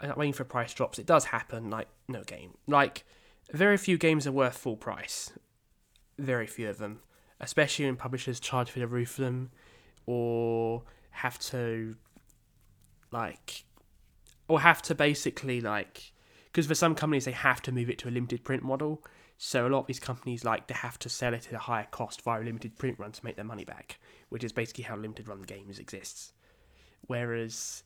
I'm 0.00 0.16
waiting 0.16 0.32
for 0.32 0.44
price 0.44 0.74
drops. 0.74 0.98
It 0.98 1.06
does 1.06 1.26
happen, 1.26 1.70
like 1.70 1.88
no 2.08 2.22
game. 2.22 2.56
Like 2.66 3.04
very 3.52 3.76
few 3.76 3.98
games 3.98 4.26
are 4.26 4.32
worth 4.32 4.56
full 4.56 4.76
price. 4.76 5.32
Very 6.18 6.46
few 6.46 6.68
of 6.68 6.78
them, 6.78 7.00
especially 7.40 7.84
when 7.86 7.96
publishers 7.96 8.40
charge 8.40 8.70
for 8.70 8.78
the 8.78 8.86
roof 8.86 9.18
of 9.18 9.24
them, 9.24 9.50
or 10.06 10.82
have 11.10 11.38
to 11.38 11.96
like, 13.10 13.64
or 14.48 14.60
have 14.60 14.82
to 14.82 14.94
basically 14.94 15.60
like, 15.60 16.12
because 16.46 16.66
for 16.66 16.74
some 16.74 16.94
companies 16.94 17.24
they 17.24 17.32
have 17.32 17.62
to 17.62 17.72
move 17.72 17.90
it 17.90 17.98
to 17.98 18.08
a 18.08 18.10
limited 18.10 18.44
print 18.44 18.62
model. 18.62 19.04
So 19.42 19.66
a 19.66 19.70
lot 19.70 19.80
of 19.80 19.86
these 19.86 20.00
companies 20.00 20.44
like 20.44 20.66
they 20.66 20.74
have 20.74 20.98
to 20.98 21.08
sell 21.08 21.32
it 21.32 21.46
at 21.48 21.54
a 21.54 21.58
higher 21.58 21.86
cost 21.90 22.20
via 22.22 22.42
a 22.42 22.44
limited 22.44 22.76
print 22.76 22.98
run 22.98 23.12
to 23.12 23.24
make 23.24 23.36
their 23.36 23.44
money 23.44 23.64
back 23.64 23.98
which 24.30 24.44
is 24.44 24.52
basically 24.52 24.84
how 24.84 24.96
limited 24.96 25.28
run 25.28 25.42
games 25.42 25.78
exists. 25.78 26.32
Whereas 27.06 27.82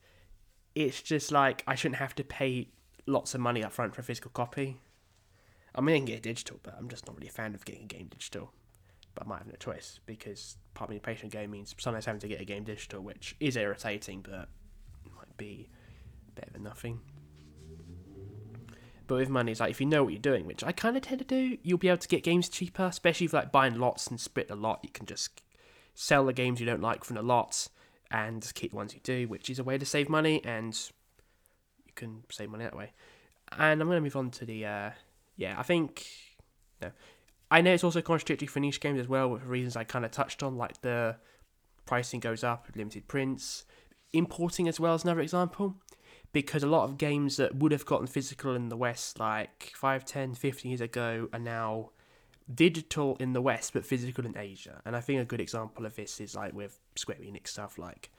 it's 0.75 1.03
just 1.03 1.33
like 1.33 1.65
I 1.67 1.75
shouldn't 1.75 1.99
have 1.99 2.15
to 2.17 2.25
pay 2.25 2.69
lots 3.07 3.35
of 3.35 3.41
money 3.41 3.65
up 3.65 3.73
front 3.73 3.95
for 3.95 4.03
a 4.03 4.05
physical 4.05 4.31
copy. 4.31 4.77
I 5.75 5.81
mean, 5.81 5.97
I 5.97 5.99
can 5.99 6.07
get 6.07 6.23
digital, 6.23 6.61
but 6.63 6.75
I'm 6.79 6.89
just 6.89 7.07
not 7.07 7.17
really 7.17 7.29
a 7.29 7.33
fan 7.33 7.55
of 7.55 7.65
getting 7.65 7.85
a 7.85 7.87
game 7.87 8.07
digital. 8.09 8.53
But 9.15 9.27
I 9.27 9.29
might 9.29 9.39
have 9.39 9.47
no 9.47 9.55
choice 9.59 10.01
because 10.07 10.57
part 10.75 10.91
of 10.91 10.97
a 10.97 11.01
patient 11.01 11.33
game 11.33 11.51
means 11.53 11.75
sometimes 11.79 12.05
having 12.05 12.21
to 12.21 12.29
get 12.29 12.41
a 12.41 12.45
game 12.45 12.65
digital, 12.65 13.01
which 13.01 13.37
is 13.41 13.57
irritating, 13.57 14.25
but 14.29 14.49
might 15.17 15.37
be 15.37 15.69
better 16.35 16.51
than 16.53 16.65
nothing. 16.65 17.01
But 19.07 19.17
with 19.17 19.29
money, 19.29 19.53
it's 19.53 19.61
like 19.61 19.71
if 19.71 19.81
you 19.81 19.87
know 19.87 20.03
what 20.03 20.13
you're 20.13 20.21
doing, 20.21 20.47
which 20.47 20.65
I 20.65 20.73
kind 20.73 20.97
of 20.97 21.03
tend 21.03 21.19
to 21.19 21.25
do, 21.25 21.59
you'll 21.63 21.79
be 21.79 21.89
able 21.89 21.99
to 21.99 22.09
get 22.09 22.23
games 22.23 22.49
cheaper, 22.49 22.85
especially 22.85 23.27
if 23.27 23.33
like 23.33 23.53
buying 23.53 23.79
lots 23.79 24.07
and 24.07 24.19
split 24.19 24.51
a 24.51 24.55
lot. 24.55 24.81
You 24.83 24.91
can 24.91 25.07
just 25.07 25.43
sell 25.95 26.25
the 26.25 26.33
games 26.33 26.59
you 26.59 26.67
don't 26.67 26.81
like 26.81 27.05
from 27.05 27.17
the 27.17 27.23
lots 27.23 27.71
and 28.11 28.51
keep 28.55 28.71
the 28.71 28.77
ones 28.77 28.95
you 28.95 29.01
do, 29.03 29.29
which 29.29 29.51
is 29.51 29.59
a 29.59 29.65
way 29.65 29.77
to 29.77 29.85
save 29.85 30.09
money 30.09 30.43
and 30.45 30.75
you 31.85 31.93
can 31.95 32.25
save 32.31 32.51
money 32.51 32.65
that 32.65 32.77
way. 32.77 32.93
And 33.53 33.81
I'm 33.81 33.89
going 33.89 33.99
to 33.99 34.01
move 34.01 34.17
on 34.17 34.31
to 34.33 34.45
the, 34.45 34.65
uh, 34.65 34.91
yeah, 35.37 35.55
I 35.59 35.63
think, 35.63 36.07
no, 36.81 36.91
I 37.55 37.61
know 37.61 37.73
it's 37.73 37.85
also 37.85 38.03
contradictory 38.03 38.49
for 38.49 38.59
niche 38.59 38.81
games 38.81 38.99
as 38.99 39.07
well, 39.07 39.31
with 39.31 39.45
reasons 39.45 39.77
I 39.77 39.85
kind 39.85 40.05
of 40.05 40.11
touched 40.11 40.43
on, 40.43 40.57
like 40.57 40.81
the 40.81 41.15
pricing 41.87 42.19
goes 42.19 42.43
up, 42.43 42.67
limited 42.75 43.07
prints, 43.07 43.65
importing 44.13 44.67
as 44.67 44.81
well 44.81 44.95
as 44.95 45.05
another 45.05 45.21
example, 45.21 45.77
because 46.33 46.65
a 46.65 46.67
lot 46.67 46.83
of 46.83 46.99
games 46.99 47.37
that 47.37 47.55
would 47.55 47.71
have 47.71 47.87
gotten 47.87 48.09
physical 48.09 48.57
in 48.57 48.71
the 48.71 48.77
West 48.77 49.21
like 49.21 49.71
5, 49.77 50.05
10, 50.05 50.35
15 50.35 50.69
years 50.69 50.81
ago 50.81 51.29
are 51.33 51.39
now 51.39 51.91
digital 52.53 53.17
in 53.21 53.35
the 53.35 53.41
West 53.41 53.73
but 53.73 53.87
physical 53.87 54.27
in 54.27 54.37
Asia. 54.37 54.83
And 54.85 54.97
I 54.97 55.01
think 55.01 55.21
a 55.21 55.25
good 55.25 55.41
example 55.41 55.87
of 55.87 55.95
this 55.95 56.21
is 56.21 56.35
like 56.35 56.55
with 56.55 56.81
Square 56.97 57.19
Enix 57.19 57.47
stuff 57.47 57.79
like 57.79 58.11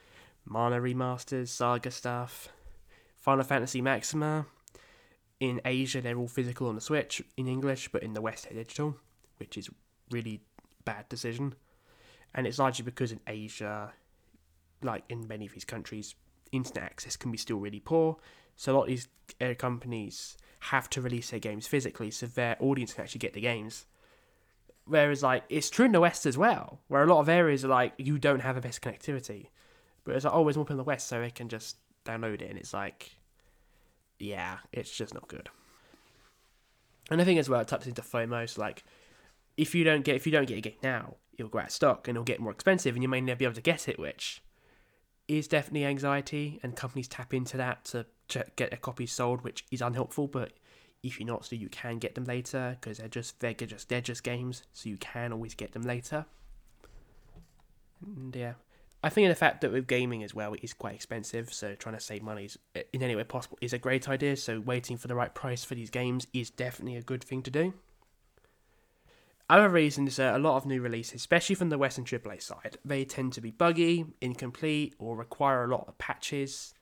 Mana 0.45 0.79
remasters, 0.79 1.49
Saga 1.49 1.91
stuff, 1.91 2.47
Final 3.17 3.43
Fantasy 3.43 3.81
Maxima. 3.81 4.45
In 5.41 5.59
Asia, 5.65 5.99
they're 5.99 6.17
all 6.17 6.29
physical 6.29 6.69
on 6.69 6.75
the 6.75 6.79
Switch 6.79 7.21
in 7.35 7.49
English, 7.49 7.89
but 7.91 8.01
in 8.01 8.13
the 8.13 8.21
West, 8.21 8.45
they're 8.45 8.53
digital, 8.53 8.95
which 9.37 9.57
is 9.57 9.69
really 10.11 10.41
bad 10.83 11.07
decision. 11.09 11.55
And 12.33 12.45
it's 12.45 12.59
largely 12.59 12.83
because 12.83 13.11
in 13.11 13.19
Asia, 13.27 13.93
like 14.81 15.03
in 15.09 15.27
many 15.27 15.45
of 15.45 15.53
these 15.53 15.65
countries, 15.65 16.15
internet 16.51 16.83
access 16.83 17.15
can 17.15 17.31
be 17.31 17.37
still 17.37 17.57
really 17.57 17.79
poor. 17.79 18.17
So 18.55 18.71
a 18.71 18.75
lot 18.75 18.83
of 18.83 18.87
these 18.87 19.07
companies 19.57 20.37
have 20.59 20.89
to 20.91 21.01
release 21.01 21.29
their 21.29 21.39
games 21.39 21.67
physically 21.67 22.11
so 22.11 22.25
their 22.25 22.57
audience 22.59 22.93
can 22.93 23.03
actually 23.03 23.19
get 23.19 23.33
the 23.33 23.41
games. 23.41 23.85
Whereas 24.85 25.23
like 25.23 25.43
it's 25.49 25.69
true 25.69 25.85
in 25.85 25.91
the 25.91 25.99
West 25.99 26.25
as 26.25 26.37
well, 26.37 26.79
where 26.87 27.03
a 27.03 27.07
lot 27.07 27.19
of 27.19 27.29
areas 27.29 27.65
are 27.65 27.69
like 27.69 27.93
you 27.97 28.19
don't 28.19 28.41
have 28.41 28.55
the 28.55 28.61
best 28.61 28.81
connectivity, 28.81 29.47
but 30.03 30.15
it's 30.15 30.25
like 30.25 30.33
oh, 30.33 30.43
more 30.43 30.65
in 30.69 30.77
the 30.77 30.83
West, 30.83 31.07
so 31.07 31.19
they 31.19 31.31
can 31.31 31.49
just 31.49 31.77
download 32.05 32.41
it, 32.41 32.49
and 32.49 32.59
it's 32.59 32.73
like, 32.73 33.15
yeah, 34.19 34.57
it's 34.71 34.95
just 34.95 35.13
not 35.13 35.27
good. 35.27 35.49
And 37.09 37.19
I 37.19 37.23
think 37.23 37.39
as 37.39 37.49
well, 37.49 37.61
it 37.61 37.67
taps 37.67 37.87
into 37.87 38.03
FOMO. 38.03 38.47
So 38.47 38.61
like, 38.61 38.83
if 39.57 39.75
you 39.75 39.83
don't 39.83 40.03
get 40.03 40.15
if 40.15 40.25
you 40.25 40.31
don't 40.31 40.47
get 40.47 40.57
a 40.57 40.61
game 40.61 40.77
now, 40.83 41.15
it'll 41.37 41.49
go 41.49 41.59
out 41.59 41.65
of 41.65 41.71
stock 41.71 42.07
and 42.07 42.15
it'll 42.15 42.25
get 42.25 42.39
more 42.39 42.51
expensive, 42.51 42.95
and 42.95 43.03
you 43.03 43.09
may 43.09 43.21
never 43.21 43.39
be 43.39 43.45
able 43.45 43.55
to 43.55 43.61
get 43.61 43.87
it, 43.87 43.99
which 43.99 44.41
is 45.27 45.47
definitely 45.47 45.85
anxiety, 45.85 46.59
and 46.61 46.75
companies 46.75 47.07
tap 47.07 47.33
into 47.33 47.57
that 47.57 47.85
to 47.85 48.05
get 48.55 48.73
a 48.73 48.77
copy 48.77 49.05
sold, 49.05 49.43
which 49.43 49.65
is 49.71 49.81
unhelpful, 49.81 50.27
but 50.27 50.53
if 51.03 51.19
you're 51.19 51.27
not, 51.27 51.45
so 51.45 51.55
you 51.55 51.69
can 51.69 51.99
get 51.99 52.15
them 52.15 52.25
later 52.25 52.77
because 52.79 52.97
they're 52.97 53.07
just 53.07 53.39
they're 53.39 53.53
just 53.53 53.89
they're 53.89 54.01
just 54.01 54.23
games, 54.23 54.63
so 54.73 54.89
you 54.89 54.97
can 54.97 55.31
always 55.31 55.53
get 55.53 55.71
them 55.73 55.83
later. 55.83 56.25
And 58.05 58.35
yeah, 58.35 58.53
I 59.03 59.09
think 59.09 59.29
the 59.29 59.35
fact 59.35 59.61
that 59.61 59.71
with 59.71 59.87
gaming 59.87 60.23
as 60.23 60.33
well, 60.33 60.53
it 60.53 60.63
is 60.63 60.73
quite 60.73 60.95
expensive. 60.95 61.53
So 61.53 61.75
trying 61.75 61.95
to 61.95 62.01
save 62.01 62.23
money 62.23 62.45
is, 62.45 62.57
uh, 62.75 62.81
in 62.91 63.03
any 63.03 63.15
way 63.15 63.23
possible 63.23 63.57
is 63.61 63.73
a 63.73 63.77
great 63.77 64.09
idea. 64.09 64.35
So 64.35 64.59
waiting 64.59 64.97
for 64.97 65.07
the 65.07 65.15
right 65.15 65.33
price 65.33 65.63
for 65.63 65.75
these 65.75 65.89
games 65.89 66.27
is 66.33 66.49
definitely 66.49 66.97
a 66.97 67.03
good 67.03 67.23
thing 67.23 67.43
to 67.43 67.51
do. 67.51 67.73
Other 69.47 69.69
reasons 69.69 70.19
are 70.19 70.33
a 70.33 70.39
lot 70.39 70.57
of 70.57 70.65
new 70.65 70.81
releases, 70.81 71.15
especially 71.15 71.55
from 71.55 71.69
the 71.69 71.77
Western 71.77 72.03
AAA 72.03 72.41
side, 72.41 72.77
they 72.83 73.05
tend 73.05 73.33
to 73.33 73.41
be 73.41 73.51
buggy, 73.51 74.05
incomplete, 74.19 74.95
or 74.97 75.15
require 75.15 75.63
a 75.63 75.67
lot 75.67 75.85
of 75.87 75.97
patches, 75.99 76.73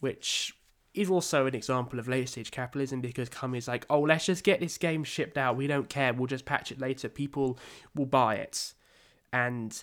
which 0.00 0.54
is 0.92 1.08
also 1.08 1.46
an 1.46 1.54
example 1.54 1.98
of 1.98 2.06
late 2.06 2.28
stage 2.28 2.50
capitalism 2.50 3.00
because 3.00 3.28
companies 3.28 3.66
like, 3.66 3.86
oh, 3.88 4.00
let's 4.00 4.26
just 4.26 4.44
get 4.44 4.60
this 4.60 4.76
game 4.76 5.02
shipped 5.02 5.38
out. 5.38 5.56
We 5.56 5.66
don't 5.66 5.88
care. 5.88 6.12
We'll 6.12 6.26
just 6.26 6.44
patch 6.44 6.70
it 6.70 6.78
later. 6.78 7.08
People 7.08 7.58
will 7.94 8.06
buy 8.06 8.36
it. 8.36 8.74
And 9.32 9.82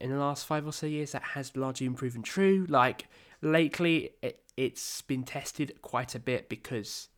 in 0.00 0.10
the 0.10 0.18
last 0.18 0.46
five 0.46 0.66
or 0.66 0.72
so 0.72 0.86
years, 0.86 1.12
that 1.12 1.22
has 1.22 1.56
largely 1.56 1.88
proven 1.90 2.22
true. 2.22 2.66
Like 2.68 3.06
lately, 3.40 4.10
it, 4.20 4.42
it's 4.56 5.00
been 5.02 5.22
tested 5.22 5.80
quite 5.80 6.14
a 6.14 6.18
bit 6.18 6.48
because 6.48 7.08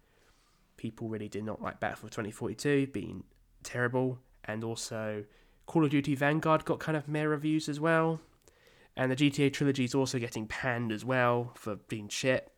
people 0.76 1.08
really 1.08 1.28
did 1.28 1.44
not 1.44 1.60
like 1.60 1.80
Battlefield 1.80 2.12
2042 2.12 2.88
being 2.92 3.24
terrible, 3.68 4.18
and 4.44 4.64
also 4.64 5.24
Call 5.66 5.84
of 5.84 5.90
Duty 5.90 6.14
Vanguard 6.14 6.64
got 6.64 6.80
kind 6.80 6.96
of 6.96 7.06
meh 7.06 7.22
reviews 7.22 7.68
as 7.68 7.78
well. 7.78 8.20
And 8.96 9.12
the 9.12 9.16
GTA 9.16 9.52
trilogy 9.52 9.84
is 9.84 9.94
also 9.94 10.18
getting 10.18 10.46
panned 10.46 10.90
as 10.90 11.04
well 11.04 11.52
for 11.54 11.76
being 11.76 12.08
shit. 12.08 12.50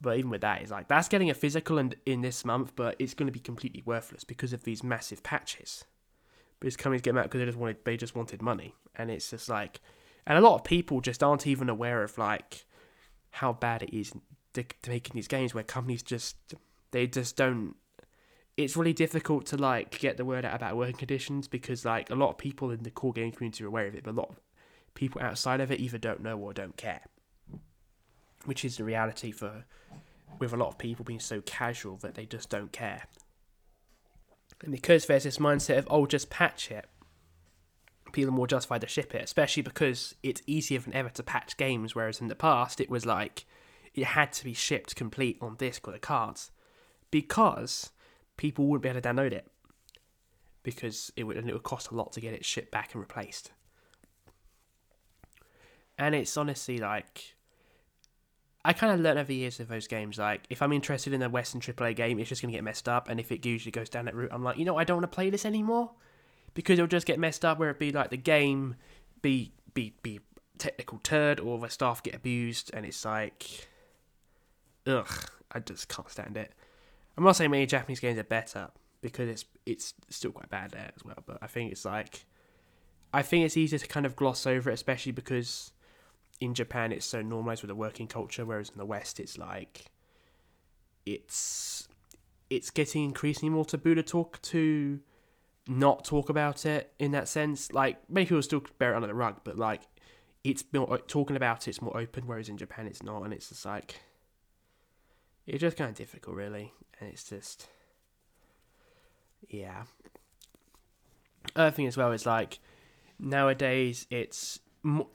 But 0.00 0.18
even 0.18 0.30
with 0.30 0.42
that, 0.42 0.60
it's 0.62 0.70
like 0.70 0.88
that's 0.88 1.08
getting 1.08 1.30
a 1.30 1.34
physical 1.34 1.78
and 1.78 1.94
in 2.04 2.20
this 2.20 2.44
month, 2.44 2.72
but 2.76 2.96
it's 2.98 3.14
going 3.14 3.26
to 3.26 3.32
be 3.32 3.40
completely 3.40 3.82
worthless 3.86 4.24
because 4.24 4.52
of 4.52 4.64
these 4.64 4.84
massive 4.84 5.22
patches. 5.22 5.84
But 6.60 6.66
it's 6.66 6.76
coming 6.76 6.98
to 6.98 7.02
get 7.02 7.16
out 7.16 7.24
because 7.24 7.40
they 7.40 7.46
just 7.46 7.58
wanted 7.58 7.78
they 7.84 7.96
just 7.96 8.14
wanted 8.14 8.42
money, 8.42 8.74
and 8.94 9.10
it's 9.10 9.30
just 9.30 9.48
like, 9.48 9.80
and 10.26 10.36
a 10.36 10.40
lot 10.40 10.56
of 10.56 10.64
people 10.64 11.00
just 11.00 11.22
aren't 11.22 11.46
even 11.46 11.68
aware 11.68 12.02
of 12.02 12.18
like 12.18 12.66
how 13.30 13.52
bad 13.52 13.82
it 13.82 13.96
is 13.96 14.12
to, 14.54 14.64
to 14.82 14.90
making 14.90 15.14
these 15.14 15.28
games 15.28 15.54
where 15.54 15.64
companies 15.64 16.02
just 16.02 16.36
they 16.90 17.06
just 17.06 17.36
don't. 17.36 17.74
It's 18.56 18.76
really 18.76 18.92
difficult 18.92 19.46
to 19.46 19.56
like 19.56 19.98
get 19.98 20.16
the 20.16 20.24
word 20.24 20.44
out 20.44 20.54
about 20.54 20.76
working 20.76 20.96
conditions 20.96 21.48
because 21.48 21.84
like 21.84 22.10
a 22.10 22.14
lot 22.14 22.30
of 22.30 22.38
people 22.38 22.70
in 22.70 22.82
the 22.82 22.90
core 22.90 23.12
game 23.12 23.32
community 23.32 23.64
are 23.64 23.68
aware 23.68 23.86
of 23.86 23.94
it, 23.94 24.04
but 24.04 24.10
a 24.10 24.18
lot 24.18 24.28
of 24.30 24.40
people 24.94 25.22
outside 25.22 25.60
of 25.60 25.72
it 25.72 25.80
either 25.80 25.98
don't 25.98 26.22
know 26.22 26.38
or 26.38 26.52
don't 26.52 26.76
care 26.76 27.00
which 28.44 28.64
is 28.64 28.76
the 28.76 28.84
reality 28.84 29.30
for 29.30 29.64
with 30.38 30.52
a 30.52 30.56
lot 30.56 30.68
of 30.68 30.78
people 30.78 31.04
being 31.04 31.20
so 31.20 31.40
casual 31.42 31.96
that 31.98 32.14
they 32.14 32.26
just 32.26 32.48
don't 32.48 32.72
care. 32.72 33.04
And 34.62 34.72
because 34.72 35.06
there's 35.06 35.24
this 35.24 35.38
mindset 35.38 35.78
of 35.78 35.88
oh 35.90 36.06
just 36.06 36.30
patch 36.30 36.70
it, 36.70 36.86
people 38.12 38.32
are 38.32 38.36
more 38.36 38.46
justified 38.46 38.80
to 38.80 38.86
ship 38.86 39.14
it, 39.14 39.22
especially 39.22 39.62
because 39.62 40.14
it's 40.22 40.42
easier 40.46 40.78
than 40.78 40.94
ever 40.94 41.10
to 41.10 41.22
patch 41.22 41.56
games, 41.56 41.94
whereas 41.94 42.20
in 42.20 42.28
the 42.28 42.34
past 42.34 42.80
it 42.80 42.90
was 42.90 43.06
like 43.06 43.44
it 43.94 44.04
had 44.04 44.32
to 44.32 44.44
be 44.44 44.54
shipped 44.54 44.96
complete 44.96 45.38
on 45.40 45.56
disc 45.56 45.86
or 45.86 45.92
the 45.92 45.98
cards 45.98 46.50
because 47.10 47.90
people 48.42 48.66
wouldn't 48.66 48.82
be 48.82 48.88
able 48.88 49.00
to 49.00 49.08
download 49.08 49.32
it. 49.32 49.46
because 50.62 51.12
it 51.16 51.24
would 51.24 51.36
and 51.36 51.48
it 51.48 51.52
would 51.52 51.62
cost 51.62 51.90
a 51.90 51.94
lot 51.94 52.12
to 52.12 52.20
get 52.20 52.34
it 52.34 52.44
shipped 52.44 52.70
back 52.70 52.94
and 52.94 53.00
replaced. 53.00 53.50
And 55.98 56.14
it's 56.14 56.36
honestly 56.36 56.78
like 56.78 57.34
I 58.64 58.72
kind 58.72 58.92
of 58.92 59.00
learned 59.00 59.18
over 59.18 59.26
the 59.28 59.34
years 59.34 59.58
of 59.60 59.68
those 59.68 59.88
games. 59.88 60.18
Like, 60.18 60.46
if 60.48 60.62
I'm 60.62 60.72
interested 60.72 61.12
in 61.12 61.20
a 61.22 61.28
Western 61.28 61.60
AAA 61.60 61.96
game, 61.96 62.20
it's 62.20 62.28
just 62.28 62.42
to 62.42 62.46
get 62.46 62.62
messed 62.62 62.88
up. 62.88 63.08
And 63.08 63.18
if 63.18 63.32
it 63.32 63.44
usually 63.44 63.72
goes 63.72 63.88
down 63.88 64.04
that 64.04 64.14
route, 64.14 64.30
I'm 64.32 64.44
like, 64.44 64.56
you 64.56 64.64
know, 64.64 64.78
I 64.78 64.84
don't 64.84 64.98
want 64.98 65.10
to 65.10 65.14
play 65.14 65.30
this 65.30 65.44
anymore 65.44 65.90
because 66.54 66.74
it'll 66.78 66.86
just 66.86 67.06
get 67.06 67.18
messed 67.18 67.44
up. 67.44 67.58
Where 67.58 67.70
it 67.70 67.78
be 67.80 67.90
like 67.90 68.10
the 68.10 68.16
game 68.16 68.76
be 69.20 69.52
be 69.74 69.94
be 70.02 70.20
technical 70.58 70.98
turd 71.02 71.40
or 71.40 71.58
the 71.58 71.68
staff 71.70 72.02
get 72.04 72.14
abused, 72.14 72.70
and 72.72 72.86
it's 72.86 73.04
like, 73.04 73.68
ugh, 74.86 75.12
I 75.50 75.58
just 75.58 75.88
can't 75.88 76.08
stand 76.08 76.36
it. 76.36 76.52
I'm 77.16 77.24
not 77.24 77.36
saying 77.36 77.50
many 77.50 77.66
Japanese 77.66 78.00
games 78.00 78.18
are 78.18 78.24
better 78.24 78.70
because 79.00 79.28
it's 79.28 79.44
it's 79.66 79.94
still 80.08 80.32
quite 80.32 80.48
bad 80.48 80.70
there 80.70 80.90
as 80.96 81.04
well. 81.04 81.18
But 81.26 81.38
I 81.42 81.46
think 81.46 81.72
it's 81.72 81.84
like, 81.84 82.24
I 83.12 83.22
think 83.22 83.44
it's 83.44 83.56
easier 83.56 83.78
to 83.78 83.86
kind 83.86 84.06
of 84.06 84.16
gloss 84.16 84.46
over 84.46 84.70
it, 84.70 84.74
especially 84.74 85.12
because 85.12 85.72
in 86.40 86.54
Japan 86.54 86.92
it's 86.92 87.06
so 87.06 87.22
normalized 87.22 87.62
with 87.62 87.70
a 87.70 87.74
working 87.74 88.06
culture, 88.06 88.44
whereas 88.44 88.70
in 88.70 88.78
the 88.78 88.86
West 88.86 89.20
it's 89.20 89.36
like 89.38 89.86
it's 91.04 91.88
it's 92.48 92.70
getting 92.70 93.04
increasingly 93.04 93.54
more 93.54 93.64
taboo 93.64 93.94
to 93.94 94.02
talk 94.02 94.40
to 94.42 95.00
not 95.68 96.04
talk 96.04 96.28
about 96.28 96.66
it 96.66 96.92
in 96.98 97.12
that 97.12 97.28
sense. 97.28 97.72
Like 97.72 97.98
many 98.10 98.26
people 98.26 98.42
still 98.42 98.64
bear 98.78 98.92
it 98.92 98.96
under 98.96 99.08
the 99.08 99.14
rug, 99.14 99.40
but 99.44 99.56
like 99.56 99.82
it's 100.44 100.64
more 100.72 100.98
talking 100.98 101.36
about 101.36 101.68
it's 101.68 101.82
more 101.82 101.96
open, 101.96 102.26
whereas 102.26 102.48
in 102.48 102.56
Japan 102.56 102.86
it's 102.86 103.02
not, 103.02 103.22
and 103.22 103.32
it's 103.32 103.50
just 103.50 103.64
like 103.64 104.00
it's 105.46 105.60
just 105.60 105.76
kind 105.76 105.90
of 105.90 105.96
difficult, 105.96 106.36
really, 106.36 106.72
and 107.00 107.10
it's 107.10 107.24
just 107.28 107.68
yeah. 109.48 109.84
Other 111.56 111.70
thing 111.70 111.86
as 111.86 111.96
well 111.96 112.12
is 112.12 112.26
like 112.26 112.58
nowadays 113.18 114.06
it's 114.10 114.60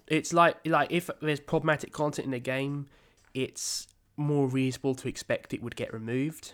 it's 0.08 0.34
like 0.34 0.58
like 0.66 0.92
if 0.92 1.10
there's 1.22 1.40
problematic 1.40 1.92
content 1.92 2.26
in 2.26 2.32
the 2.32 2.40
game, 2.40 2.88
it's 3.34 3.88
more 4.16 4.48
reasonable 4.48 4.96
to 4.96 5.08
expect 5.08 5.54
it 5.54 5.62
would 5.62 5.76
get 5.76 5.94
removed, 5.94 6.54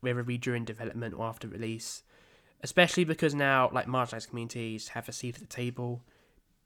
whether 0.00 0.20
it 0.20 0.26
be 0.26 0.38
during 0.38 0.64
development 0.64 1.14
or 1.14 1.26
after 1.26 1.48
release. 1.48 2.02
Especially 2.62 3.04
because 3.04 3.34
now 3.34 3.70
like 3.72 3.86
marginalized 3.86 4.28
communities 4.28 4.88
have 4.88 5.08
a 5.08 5.12
seat 5.12 5.36
at 5.36 5.40
the 5.40 5.46
table, 5.46 6.02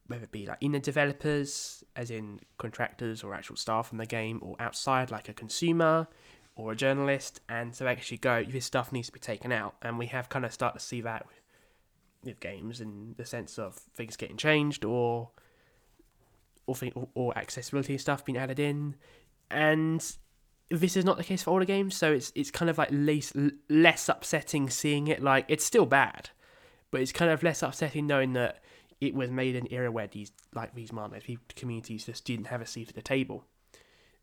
whether 0.08 0.24
it 0.24 0.32
be 0.32 0.46
like 0.46 0.58
in 0.60 0.72
the 0.72 0.80
developers, 0.80 1.84
as 1.94 2.10
in 2.10 2.40
contractors 2.58 3.22
or 3.22 3.32
actual 3.32 3.56
staff 3.56 3.92
in 3.92 3.98
the 3.98 4.06
game, 4.06 4.40
or 4.42 4.56
outside 4.58 5.10
like 5.10 5.28
a 5.28 5.32
consumer 5.32 6.08
or 6.56 6.72
a 6.72 6.76
journalist, 6.76 7.40
and 7.48 7.74
so 7.74 7.86
actually 7.86 8.18
go 8.18 8.44
this 8.44 8.64
stuff 8.64 8.92
needs 8.92 9.08
to 9.08 9.12
be 9.12 9.20
taken 9.20 9.52
out, 9.52 9.74
and 9.82 9.98
we 9.98 10.06
have 10.06 10.28
kind 10.28 10.44
of 10.44 10.52
started 10.52 10.78
to 10.78 10.84
see 10.84 11.00
that 11.00 11.26
with, 11.26 11.40
with 12.24 12.40
games 12.40 12.80
in 12.80 13.14
the 13.16 13.24
sense 13.24 13.58
of 13.58 13.74
things 13.74 14.16
getting 14.16 14.36
changed 14.36 14.84
or 14.84 15.30
or, 16.66 16.76
or, 16.94 17.08
or 17.14 17.38
accessibility 17.38 17.98
stuff 17.98 18.24
being 18.24 18.38
added 18.38 18.58
in, 18.58 18.94
and 19.50 20.16
this 20.70 20.96
is 20.96 21.04
not 21.04 21.16
the 21.16 21.24
case 21.24 21.42
for 21.42 21.50
older 21.50 21.64
games. 21.64 21.94
So 21.96 22.12
it's 22.12 22.32
it's 22.34 22.50
kind 22.50 22.70
of 22.70 22.78
like 22.78 22.88
less 22.90 23.32
less 23.68 24.08
upsetting 24.08 24.70
seeing 24.70 25.08
it. 25.08 25.22
Like 25.22 25.46
it's 25.48 25.64
still 25.64 25.86
bad, 25.86 26.30
but 26.90 27.00
it's 27.00 27.12
kind 27.12 27.30
of 27.30 27.42
less 27.42 27.62
upsetting 27.62 28.06
knowing 28.06 28.32
that 28.34 28.62
it 29.00 29.14
was 29.14 29.30
made 29.30 29.54
in 29.56 29.66
an 29.66 29.72
era 29.72 29.90
where 29.90 30.06
these 30.06 30.32
like 30.54 30.74
these 30.74 30.90
marginalized 30.90 31.38
communities 31.56 32.06
just 32.06 32.24
didn't 32.24 32.46
have 32.46 32.60
a 32.60 32.66
seat 32.66 32.88
at 32.88 32.94
the 32.94 33.02
table. 33.02 33.44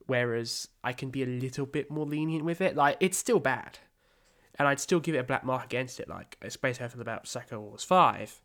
Whereas 0.08 0.68
I 0.84 0.94
can 0.94 1.10
be 1.10 1.24
a 1.24 1.28
little 1.28 1.66
bit 1.66 1.90
more 1.90 2.06
lenient 2.06 2.46
with 2.46 2.62
it. 2.62 2.76
Like 2.76 2.98
it's 3.00 3.18
still 3.18 3.40
bad, 3.40 3.80
and 4.58 4.68
I'd 4.68 4.80
still 4.80 5.00
give 5.00 5.16
it 5.16 5.20
a 5.20 5.24
black 5.24 5.44
mark 5.44 5.66
against 5.66 6.00
it. 6.00 6.10
Like 6.10 6.38
especially 6.42 6.86
after 6.86 7.02
about 7.02 7.28
Sakura 7.28 7.62
Wars 7.62 7.84
Five, 7.84 8.42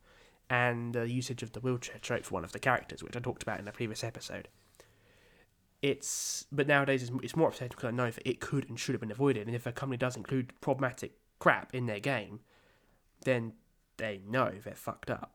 and 0.48 0.94
the 0.94 1.10
usage 1.10 1.42
of 1.42 1.52
the 1.52 1.60
wheelchair 1.60 1.98
trope 2.00 2.24
for 2.24 2.34
one 2.34 2.44
of 2.44 2.52
the 2.52 2.58
characters, 2.58 3.02
which 3.02 3.16
I 3.16 3.20
talked 3.20 3.42
about 3.42 3.60
in 3.60 3.68
a 3.68 3.72
previous 3.72 4.04
episode. 4.04 4.48
It's 5.82 6.46
but 6.50 6.66
nowadays 6.66 7.02
it's, 7.02 7.12
it's 7.22 7.36
more 7.36 7.48
upsetting 7.48 7.68
because 7.68 7.88
I 7.88 7.90
know 7.90 8.10
that 8.10 8.28
it 8.28 8.40
could 8.40 8.68
and 8.68 8.78
should 8.78 8.94
have 8.94 9.00
been 9.00 9.10
avoided, 9.10 9.46
and 9.46 9.54
if 9.54 9.66
a 9.66 9.72
company 9.72 9.96
does 9.96 10.16
include 10.16 10.52
problematic 10.60 11.12
crap 11.38 11.74
in 11.74 11.86
their 11.86 12.00
game, 12.00 12.40
then 13.24 13.52
they 13.98 14.20
know 14.26 14.52
they're 14.64 14.74
fucked 14.74 15.10
up. 15.10 15.32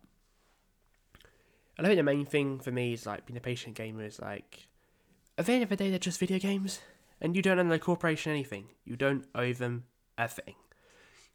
And 1.77 1.85
I 1.85 1.89
think 1.89 1.99
the 1.99 2.03
main 2.03 2.25
thing 2.25 2.59
for 2.59 2.71
me 2.71 2.93
is 2.93 3.05
like 3.05 3.25
being 3.25 3.37
a 3.37 3.41
patient 3.41 3.75
gamer 3.75 4.03
is 4.03 4.19
like, 4.19 4.67
at 5.41 5.47
the 5.47 5.53
end 5.53 5.63
of 5.63 5.69
the 5.69 5.75
day, 5.75 5.89
they're 5.89 5.99
just 5.99 6.19
video 6.19 6.39
games, 6.39 6.79
and 7.19 7.35
you 7.35 7.41
don't 7.41 7.59
owe 7.59 7.67
the 7.67 7.79
corporation 7.79 8.31
anything. 8.31 8.65
You 8.85 8.95
don't 8.95 9.25
owe 9.33 9.53
them 9.53 9.85
a 10.17 10.27
thing 10.27 10.55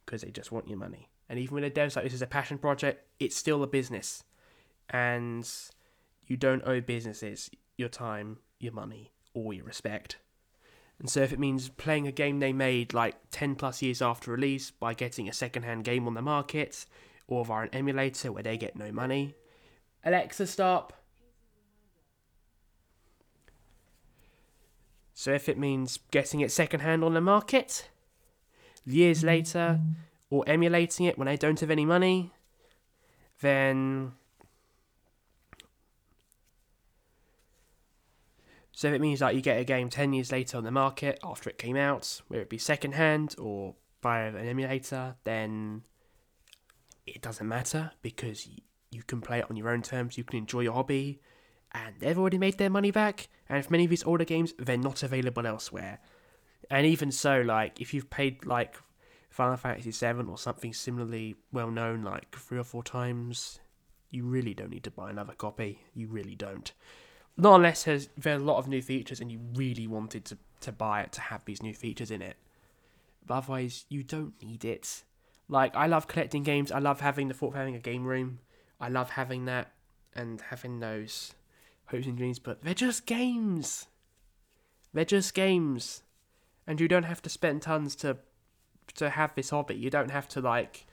because 0.04 0.22
they 0.22 0.30
just 0.30 0.52
want 0.52 0.68
your 0.68 0.78
money. 0.78 1.08
And 1.28 1.38
even 1.40 1.54
when 1.54 1.64
a 1.64 1.70
dev's 1.70 1.96
like 1.96 2.04
this 2.04 2.14
is 2.14 2.22
a 2.22 2.26
passion 2.26 2.58
project, 2.58 3.04
it's 3.18 3.34
still 3.34 3.62
a 3.62 3.66
business. 3.66 4.22
And 4.90 5.48
you 6.26 6.36
don't 6.36 6.62
owe 6.64 6.80
businesses 6.80 7.50
your 7.76 7.88
time, 7.88 8.38
your 8.60 8.72
money, 8.72 9.10
or 9.34 9.52
your 9.52 9.64
respect. 9.64 10.18
And 11.00 11.10
so 11.10 11.20
if 11.20 11.32
it 11.32 11.40
means 11.40 11.68
playing 11.68 12.06
a 12.06 12.12
game 12.12 12.38
they 12.38 12.52
made 12.52 12.94
like 12.94 13.16
10 13.32 13.56
plus 13.56 13.82
years 13.82 14.00
after 14.00 14.30
release 14.30 14.70
by 14.70 14.94
getting 14.94 15.28
a 15.28 15.32
second-hand 15.32 15.84
game 15.84 16.06
on 16.06 16.14
the 16.14 16.22
market, 16.22 16.86
or 17.26 17.44
via 17.44 17.64
an 17.64 17.70
emulator 17.72 18.30
where 18.30 18.44
they 18.44 18.56
get 18.56 18.76
no 18.76 18.92
money. 18.92 19.34
Alexa, 20.04 20.46
stop. 20.46 20.92
So 25.18 25.32
if 25.32 25.48
it 25.48 25.56
means 25.56 25.98
getting 26.10 26.40
it 26.40 26.52
second-hand 26.52 27.02
on 27.02 27.14
the 27.14 27.22
market, 27.22 27.88
years 28.84 29.24
later, 29.24 29.80
or 30.28 30.44
emulating 30.46 31.06
it 31.06 31.16
when 31.16 31.26
I 31.26 31.36
don't 31.36 31.58
have 31.58 31.70
any 31.70 31.86
money, 31.86 32.34
then. 33.40 34.12
So 38.72 38.88
if 38.88 38.94
it 38.94 39.00
means 39.00 39.20
that 39.20 39.34
you 39.34 39.40
get 39.40 39.58
a 39.58 39.64
game 39.64 39.88
10 39.88 40.12
years 40.12 40.30
later 40.30 40.58
on 40.58 40.64
the 40.64 40.70
market 40.70 41.18
after 41.24 41.48
it 41.48 41.56
came 41.56 41.78
out, 41.78 42.20
whether 42.28 42.42
it 42.42 42.50
be 42.50 42.58
secondhand 42.58 43.36
or 43.38 43.74
via 44.02 44.28
an 44.28 44.46
emulator, 44.46 45.16
then 45.24 45.80
it 47.06 47.22
doesn't 47.22 47.48
matter 47.48 47.92
because 48.02 48.46
you 48.90 49.02
can 49.02 49.22
play 49.22 49.38
it 49.38 49.46
on 49.48 49.56
your 49.56 49.70
own 49.70 49.80
terms, 49.80 50.18
you 50.18 50.24
can 50.24 50.36
enjoy 50.36 50.60
your 50.60 50.74
hobby, 50.74 51.22
and 51.76 51.94
they've 51.98 52.18
already 52.18 52.38
made 52.38 52.58
their 52.58 52.70
money 52.70 52.90
back. 52.90 53.28
And 53.48 53.64
for 53.64 53.70
many 53.70 53.84
of 53.84 53.90
these 53.90 54.04
older 54.04 54.24
games, 54.24 54.54
they're 54.58 54.76
not 54.76 55.02
available 55.02 55.46
elsewhere. 55.46 55.98
And 56.70 56.86
even 56.86 57.12
so, 57.12 57.42
like, 57.42 57.80
if 57.80 57.92
you've 57.92 58.10
paid 58.10 58.44
like 58.46 58.76
Final 59.28 59.56
Fantasy 59.56 59.90
VII 59.90 60.28
or 60.28 60.38
something 60.38 60.72
similarly 60.72 61.36
well 61.52 61.70
known 61.70 62.02
like 62.02 62.34
three 62.34 62.58
or 62.58 62.64
four 62.64 62.82
times, 62.82 63.60
you 64.10 64.24
really 64.24 64.54
don't 64.54 64.70
need 64.70 64.84
to 64.84 64.90
buy 64.90 65.10
another 65.10 65.34
copy. 65.34 65.78
You 65.94 66.08
really 66.08 66.34
don't. 66.34 66.72
Not 67.36 67.56
unless 67.56 67.84
there's, 67.84 68.08
there's 68.16 68.40
a 68.40 68.44
lot 68.44 68.56
of 68.56 68.68
new 68.68 68.80
features 68.80 69.20
and 69.20 69.30
you 69.30 69.38
really 69.54 69.86
wanted 69.86 70.24
to, 70.26 70.38
to 70.62 70.72
buy 70.72 71.02
it 71.02 71.12
to 71.12 71.20
have 71.20 71.44
these 71.44 71.62
new 71.62 71.74
features 71.74 72.10
in 72.10 72.22
it. 72.22 72.36
But 73.26 73.34
otherwise, 73.34 73.84
you 73.90 74.02
don't 74.02 74.32
need 74.42 74.64
it. 74.64 75.02
Like, 75.48 75.76
I 75.76 75.86
love 75.86 76.08
collecting 76.08 76.42
games. 76.42 76.72
I 76.72 76.78
love 76.78 77.00
having 77.00 77.28
the 77.28 77.34
thought 77.34 77.48
of 77.48 77.56
having 77.56 77.76
a 77.76 77.80
game 77.80 78.04
room. 78.04 78.38
I 78.80 78.88
love 78.88 79.10
having 79.10 79.44
that 79.44 79.72
and 80.14 80.40
having 80.40 80.80
those 80.80 81.34
hopes 81.86 82.06
and 82.06 82.16
dreams, 82.16 82.38
but 82.38 82.62
they're 82.62 82.74
just 82.74 83.06
games. 83.06 83.86
They're 84.92 85.04
just 85.04 85.34
games. 85.34 86.02
And 86.66 86.80
you 86.80 86.88
don't 86.88 87.04
have 87.04 87.22
to 87.22 87.28
spend 87.28 87.62
tons 87.62 87.94
to 87.96 88.18
to 88.94 89.10
have 89.10 89.34
this 89.34 89.50
hobby. 89.50 89.74
You 89.74 89.90
don't 89.90 90.10
have 90.10 90.28
to 90.28 90.40
like 90.40 90.86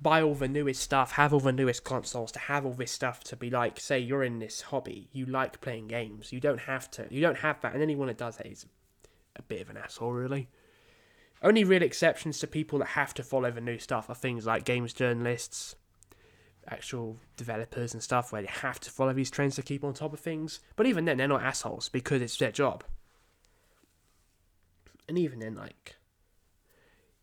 buy 0.00 0.22
all 0.22 0.34
the 0.34 0.48
newest 0.48 0.80
stuff, 0.80 1.12
have 1.12 1.32
all 1.34 1.40
the 1.40 1.52
newest 1.52 1.84
consoles, 1.84 2.32
to 2.32 2.38
have 2.38 2.64
all 2.64 2.72
this 2.72 2.90
stuff 2.90 3.22
to 3.24 3.36
be 3.36 3.50
like, 3.50 3.78
say 3.78 3.98
you're 3.98 4.24
in 4.24 4.38
this 4.38 4.62
hobby, 4.62 5.08
you 5.12 5.26
like 5.26 5.60
playing 5.60 5.88
games. 5.88 6.32
You 6.32 6.40
don't 6.40 6.60
have 6.60 6.90
to. 6.92 7.06
You 7.10 7.20
don't 7.20 7.38
have 7.38 7.60
that, 7.60 7.74
and 7.74 7.82
anyone 7.82 8.08
that 8.08 8.18
does 8.18 8.36
that 8.38 8.46
is 8.46 8.66
a 9.36 9.42
bit 9.42 9.60
of 9.60 9.70
an 9.70 9.76
asshole, 9.76 10.12
really. 10.12 10.48
Only 11.42 11.64
real 11.64 11.82
exceptions 11.82 12.38
to 12.40 12.46
people 12.46 12.78
that 12.80 12.88
have 12.88 13.14
to 13.14 13.22
follow 13.22 13.50
the 13.50 13.60
new 13.60 13.78
stuff 13.78 14.10
are 14.10 14.14
things 14.14 14.46
like 14.46 14.64
games 14.64 14.92
journalists, 14.92 15.74
actual 16.70 17.18
developers 17.36 17.92
and 17.92 18.02
stuff, 18.02 18.32
where 18.32 18.42
they 18.42 18.48
have 18.48 18.80
to 18.80 18.90
follow 18.90 19.12
these 19.12 19.30
trends 19.30 19.56
to 19.56 19.62
keep 19.62 19.84
on 19.84 19.94
top 19.94 20.12
of 20.12 20.20
things. 20.20 20.60
But 20.76 20.86
even 20.86 21.04
then, 21.04 21.16
they're 21.16 21.28
not 21.28 21.42
assholes 21.42 21.88
because 21.88 22.22
it's 22.22 22.36
their 22.36 22.52
job. 22.52 22.84
And 25.08 25.18
even 25.18 25.40
then, 25.40 25.56
like, 25.56 25.96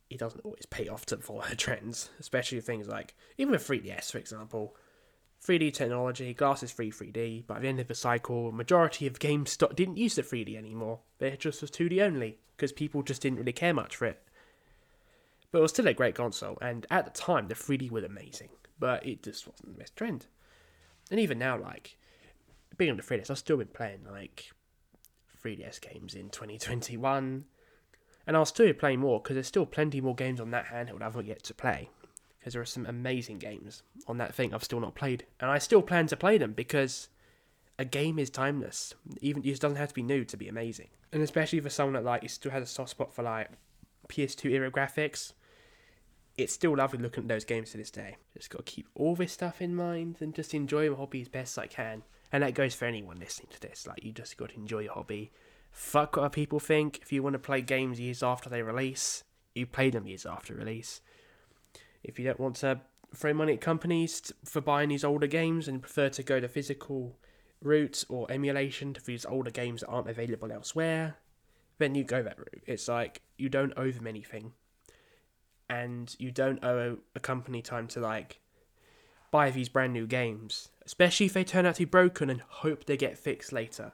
it 0.10 0.20
doesn't 0.20 0.42
always 0.44 0.66
pay 0.66 0.88
off 0.88 1.06
to 1.08 1.18
follow 1.18 1.44
trends, 1.58 2.10
especially 2.20 2.62
things 2.62 2.88
like 2.88 3.16
even 3.38 3.52
with 3.52 3.68
3DS, 3.68 4.12
for 4.12 4.18
example. 4.18 4.76
3D 5.46 5.72
technology, 5.72 6.34
glasses 6.34 6.72
free 6.72 6.92
3D, 6.92 7.44
but 7.46 7.58
at 7.58 7.62
the 7.62 7.68
end 7.68 7.80
of 7.80 7.88
the 7.88 7.96
cycle, 7.96 8.52
majority 8.52 9.06
of 9.06 9.20
games 9.20 9.56
didn't 9.76 9.98
use 9.98 10.16
the 10.16 10.24
3D 10.24 10.58
anymore. 10.58 11.00
They 11.20 11.38
just 11.38 11.62
was 11.62 11.70
2D 11.70 12.02
only 12.02 12.40
because 12.56 12.72
people 12.72 13.04
just 13.04 13.22
didn't 13.22 13.38
really 13.38 13.54
care 13.54 13.74
much 13.74 13.96
for 13.96 14.06
it. 14.06 14.22
But 15.52 15.60
it 15.60 15.62
was 15.62 15.72
still 15.72 15.88
a 15.88 15.94
great 15.94 16.16
console, 16.16 16.58
and 16.60 16.86
at 16.90 17.06
the 17.06 17.12
time, 17.12 17.48
the 17.48 17.54
3D 17.54 17.92
was 17.92 18.04
amazing, 18.04 18.50
but 18.80 19.06
it 19.06 19.24
just 19.24 19.48
wasn't 19.48 19.74
the 19.74 19.80
best 19.80 19.96
trend. 19.96 20.28
And 21.10 21.20
even 21.20 21.40
now, 21.40 21.58
like 21.58 21.98
being 22.78 22.92
on 22.92 22.98
the 22.98 23.04
3DS, 23.04 23.30
I've 23.30 23.38
still 23.38 23.58
been 23.58 23.68
playing 23.68 24.00
like 24.10 24.52
3DS 25.44 25.80
games 25.82 26.16
in 26.16 26.30
2021 26.30 27.46
and 28.28 28.36
I'll 28.36 28.46
still 28.46 28.72
play 28.74 28.98
more 28.98 29.20
because 29.22 29.36
there's 29.36 29.48
still 29.48 29.66
plenty 29.66 30.02
more 30.02 30.14
games 30.14 30.42
on 30.42 30.52
that 30.52 30.66
handheld 30.68 31.02
I've 31.02 31.16
not 31.16 31.26
yet 31.26 31.44
to 31.44 31.54
play. 31.54 31.90
because 32.40 32.54
there 32.54 32.62
are 32.62 32.66
some 32.66 32.86
amazing 32.86 33.40
games 33.40 33.84
on 34.08 34.18
that 34.18 34.36
thing 34.36 34.54
I've 34.54 34.64
still 34.64 34.82
not 34.82 34.96
played, 34.96 35.26
and 35.40 35.50
I 35.50 35.58
still 35.58 35.82
plan 35.82 36.08
to 36.08 36.18
play 36.18 36.38
them 36.38 36.52
because 36.52 37.08
a 37.80 37.86
game 37.86 38.20
is 38.20 38.30
timeless. 38.30 38.94
Even 39.22 39.44
it 39.46 39.60
doesn't 39.60 39.78
have 39.78 39.90
to 39.90 39.96
be 39.96 40.04
new 40.04 40.26
to 40.26 40.38
be 40.38 40.50
amazing, 40.50 40.90
and 41.14 41.24
especially 41.24 41.62
for 41.62 41.70
someone 41.70 41.94
that 41.94 42.04
like 42.04 42.30
still 42.30 42.52
has 42.52 42.64
a 42.64 42.68
soft 42.68 42.90
spot 42.92 43.14
for 43.14 43.24
like 43.24 43.50
PS2 44.10 44.52
era 44.52 44.70
graphics. 44.70 45.32
It's 46.38 46.54
still 46.54 46.78
lovely 46.78 47.00
looking 47.00 47.24
at 47.24 47.28
those 47.28 47.46
games 47.46 47.72
to 47.72 47.78
this 47.78 47.90
day. 47.90 48.18
Just 48.36 48.52
got 48.52 48.66
to 48.66 48.72
keep 48.72 48.88
all 48.94 49.16
this 49.16 49.34
stuff 49.34 49.60
in 49.62 49.76
mind 49.76 50.18
and 50.20 50.36
just 50.36 50.54
enjoy 50.54 50.90
my 50.90 50.96
hobby 50.96 51.22
as 51.22 51.28
best 51.28 51.58
I 51.58 51.66
can. 51.66 52.04
And 52.32 52.44
that 52.44 52.54
goes 52.54 52.76
for 52.76 52.86
anyone 52.86 53.18
listening 53.20 53.50
to 53.52 53.60
this. 53.60 53.88
Like 53.88 54.04
you 54.04 54.12
just 54.12 54.38
got 54.38 54.50
to 54.50 54.56
enjoy 54.56 54.80
your 54.80 54.94
hobby. 54.94 55.32
Fuck 55.72 56.16
what 56.16 56.32
people 56.32 56.60
think. 56.60 57.00
If 57.02 57.12
you 57.12 57.24
want 57.24 57.34
to 57.34 57.40
play 57.40 57.62
games 57.62 58.00
years 58.00 58.22
after 58.22 58.50
they 58.50 58.62
release, 58.62 59.24
you 59.56 59.66
play 59.66 59.90
them 59.90 60.06
years 60.06 60.26
after 60.26 60.54
release. 60.54 61.02
If 62.04 62.20
you 62.20 62.26
don't 62.26 62.40
want 62.40 62.58
to 62.58 62.82
throw 63.16 63.34
money 63.34 63.54
at 63.54 63.62
companies 63.62 64.32
for 64.46 64.62
buying 64.62 64.90
these 64.90 65.04
older 65.04 65.28
games 65.28 65.68
and 65.68 65.82
prefer 65.82 66.10
to 66.10 66.24
go 66.24 66.40
the 66.40 66.48
physical 66.48 67.18
route 67.62 68.04
or 68.10 68.32
emulation 68.32 68.94
to 68.94 69.04
these 69.04 69.26
older 69.26 69.50
games 69.50 69.82
that 69.82 69.88
aren't 69.88 70.10
available 70.10 70.52
elsewhere, 70.52 71.18
then 71.80 71.96
you 71.96 72.04
go 72.04 72.22
that 72.22 72.38
route. 72.38 72.64
It's 72.66 72.88
like 72.88 73.22
you 73.38 73.50
don't 73.50 73.74
owe 73.78 73.92
them 73.92 74.08
anything. 74.08 74.54
And 75.70 76.16
you 76.18 76.32
don't 76.32 76.64
owe 76.64 76.98
a 77.16 77.20
company 77.20 77.62
time 77.62 77.88
to 77.90 78.00
like 78.00 78.40
buy 79.32 79.52
these 79.52 79.70
brand 79.70 79.94
new 79.94 80.08
games, 80.08 80.70
especially 80.86 81.26
if 81.26 81.34
they 81.34 81.44
turn 81.44 81.66
out 81.66 81.76
to 81.76 81.82
be 81.82 81.86
broken 81.86 82.30
and 82.30 82.42
hope 82.42 82.86
they 82.86 82.98
get 82.98 83.18
fixed 83.18 83.52
later. 83.52 83.92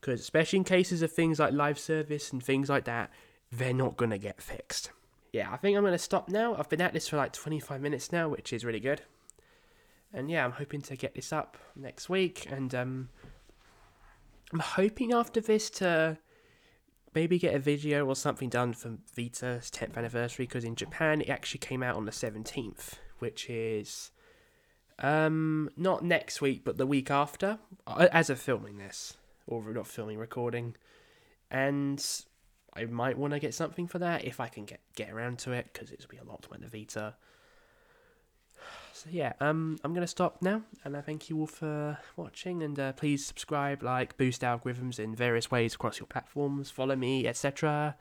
Because, 0.00 0.20
especially 0.20 0.58
in 0.58 0.64
cases 0.64 1.02
of 1.02 1.12
things 1.12 1.38
like 1.38 1.52
live 1.52 1.78
service 1.78 2.32
and 2.32 2.42
things 2.42 2.68
like 2.68 2.84
that, 2.84 3.10
they're 3.52 3.74
not 3.74 3.96
going 3.96 4.12
to 4.12 4.18
get 4.18 4.40
fixed 4.40 4.90
yeah, 5.32 5.50
I 5.52 5.56
think 5.56 5.76
I'm 5.76 5.82
going 5.82 5.92
to 5.92 5.98
stop 5.98 6.28
now. 6.28 6.56
I've 6.56 6.68
been 6.68 6.80
at 6.80 6.92
this 6.92 7.08
for 7.08 7.16
like 7.16 7.32
25 7.32 7.80
minutes 7.80 8.12
now, 8.12 8.28
which 8.28 8.52
is 8.52 8.64
really 8.64 8.80
good. 8.80 9.02
And 10.12 10.30
yeah, 10.30 10.44
I'm 10.44 10.52
hoping 10.52 10.80
to 10.82 10.96
get 10.96 11.14
this 11.14 11.32
up 11.32 11.56
next 11.76 12.08
week. 12.08 12.46
And 12.50 12.74
um, 12.74 13.08
I'm 14.52 14.58
hoping 14.58 15.12
after 15.12 15.40
this 15.40 15.70
to 15.70 16.18
maybe 17.14 17.38
get 17.38 17.54
a 17.54 17.58
video 17.58 18.06
or 18.06 18.14
something 18.14 18.48
done 18.48 18.72
for 18.72 18.98
Vita's 19.14 19.70
10th 19.70 19.96
anniversary 19.96 20.46
because 20.46 20.64
in 20.64 20.76
Japan 20.76 21.20
it 21.20 21.28
actually 21.28 21.58
came 21.58 21.82
out 21.82 21.96
on 21.96 22.04
the 22.04 22.12
17th, 22.12 22.94
which 23.18 23.48
is 23.48 24.10
um 24.98 25.70
not 25.78 26.04
next 26.04 26.42
week 26.42 26.62
but 26.62 26.76
the 26.76 26.86
week 26.86 27.10
after 27.10 27.58
as 27.86 28.28
of 28.28 28.38
filming 28.38 28.76
this 28.76 29.16
or 29.46 29.72
not 29.72 29.86
filming 29.86 30.18
recording 30.18 30.74
and 31.50 32.22
I 32.74 32.84
might 32.84 33.18
want 33.18 33.32
to 33.32 33.40
get 33.40 33.54
something 33.54 33.86
for 33.88 33.98
that 33.98 34.24
if 34.24 34.40
I 34.40 34.48
can 34.48 34.64
get 34.64 34.80
get 34.94 35.10
around 35.10 35.38
to 35.40 35.52
it 35.52 35.70
because 35.72 35.90
it'll 35.90 36.08
be 36.08 36.18
a 36.18 36.24
lot 36.24 36.46
when 36.48 36.60
the 36.60 36.68
Vita. 36.68 37.14
So 39.00 39.08
yeah, 39.10 39.32
um, 39.40 39.78
I'm 39.82 39.94
gonna 39.94 40.06
stop 40.06 40.42
now, 40.42 40.60
and 40.84 40.94
I 40.94 41.00
thank 41.00 41.30
you 41.30 41.40
all 41.40 41.46
for 41.46 41.96
watching. 42.16 42.62
And 42.62 42.78
uh, 42.78 42.92
please 42.92 43.24
subscribe, 43.24 43.82
like, 43.82 44.18
boost 44.18 44.42
algorithms 44.42 44.98
in 44.98 45.14
various 45.14 45.50
ways 45.50 45.74
across 45.74 45.98
your 45.98 46.06
platforms, 46.06 46.70
follow 46.70 46.96
me, 46.96 47.26
etc. 47.26 47.96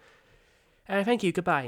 And 0.89 1.05
thank 1.05 1.23
you. 1.23 1.31
Goodbye. 1.31 1.67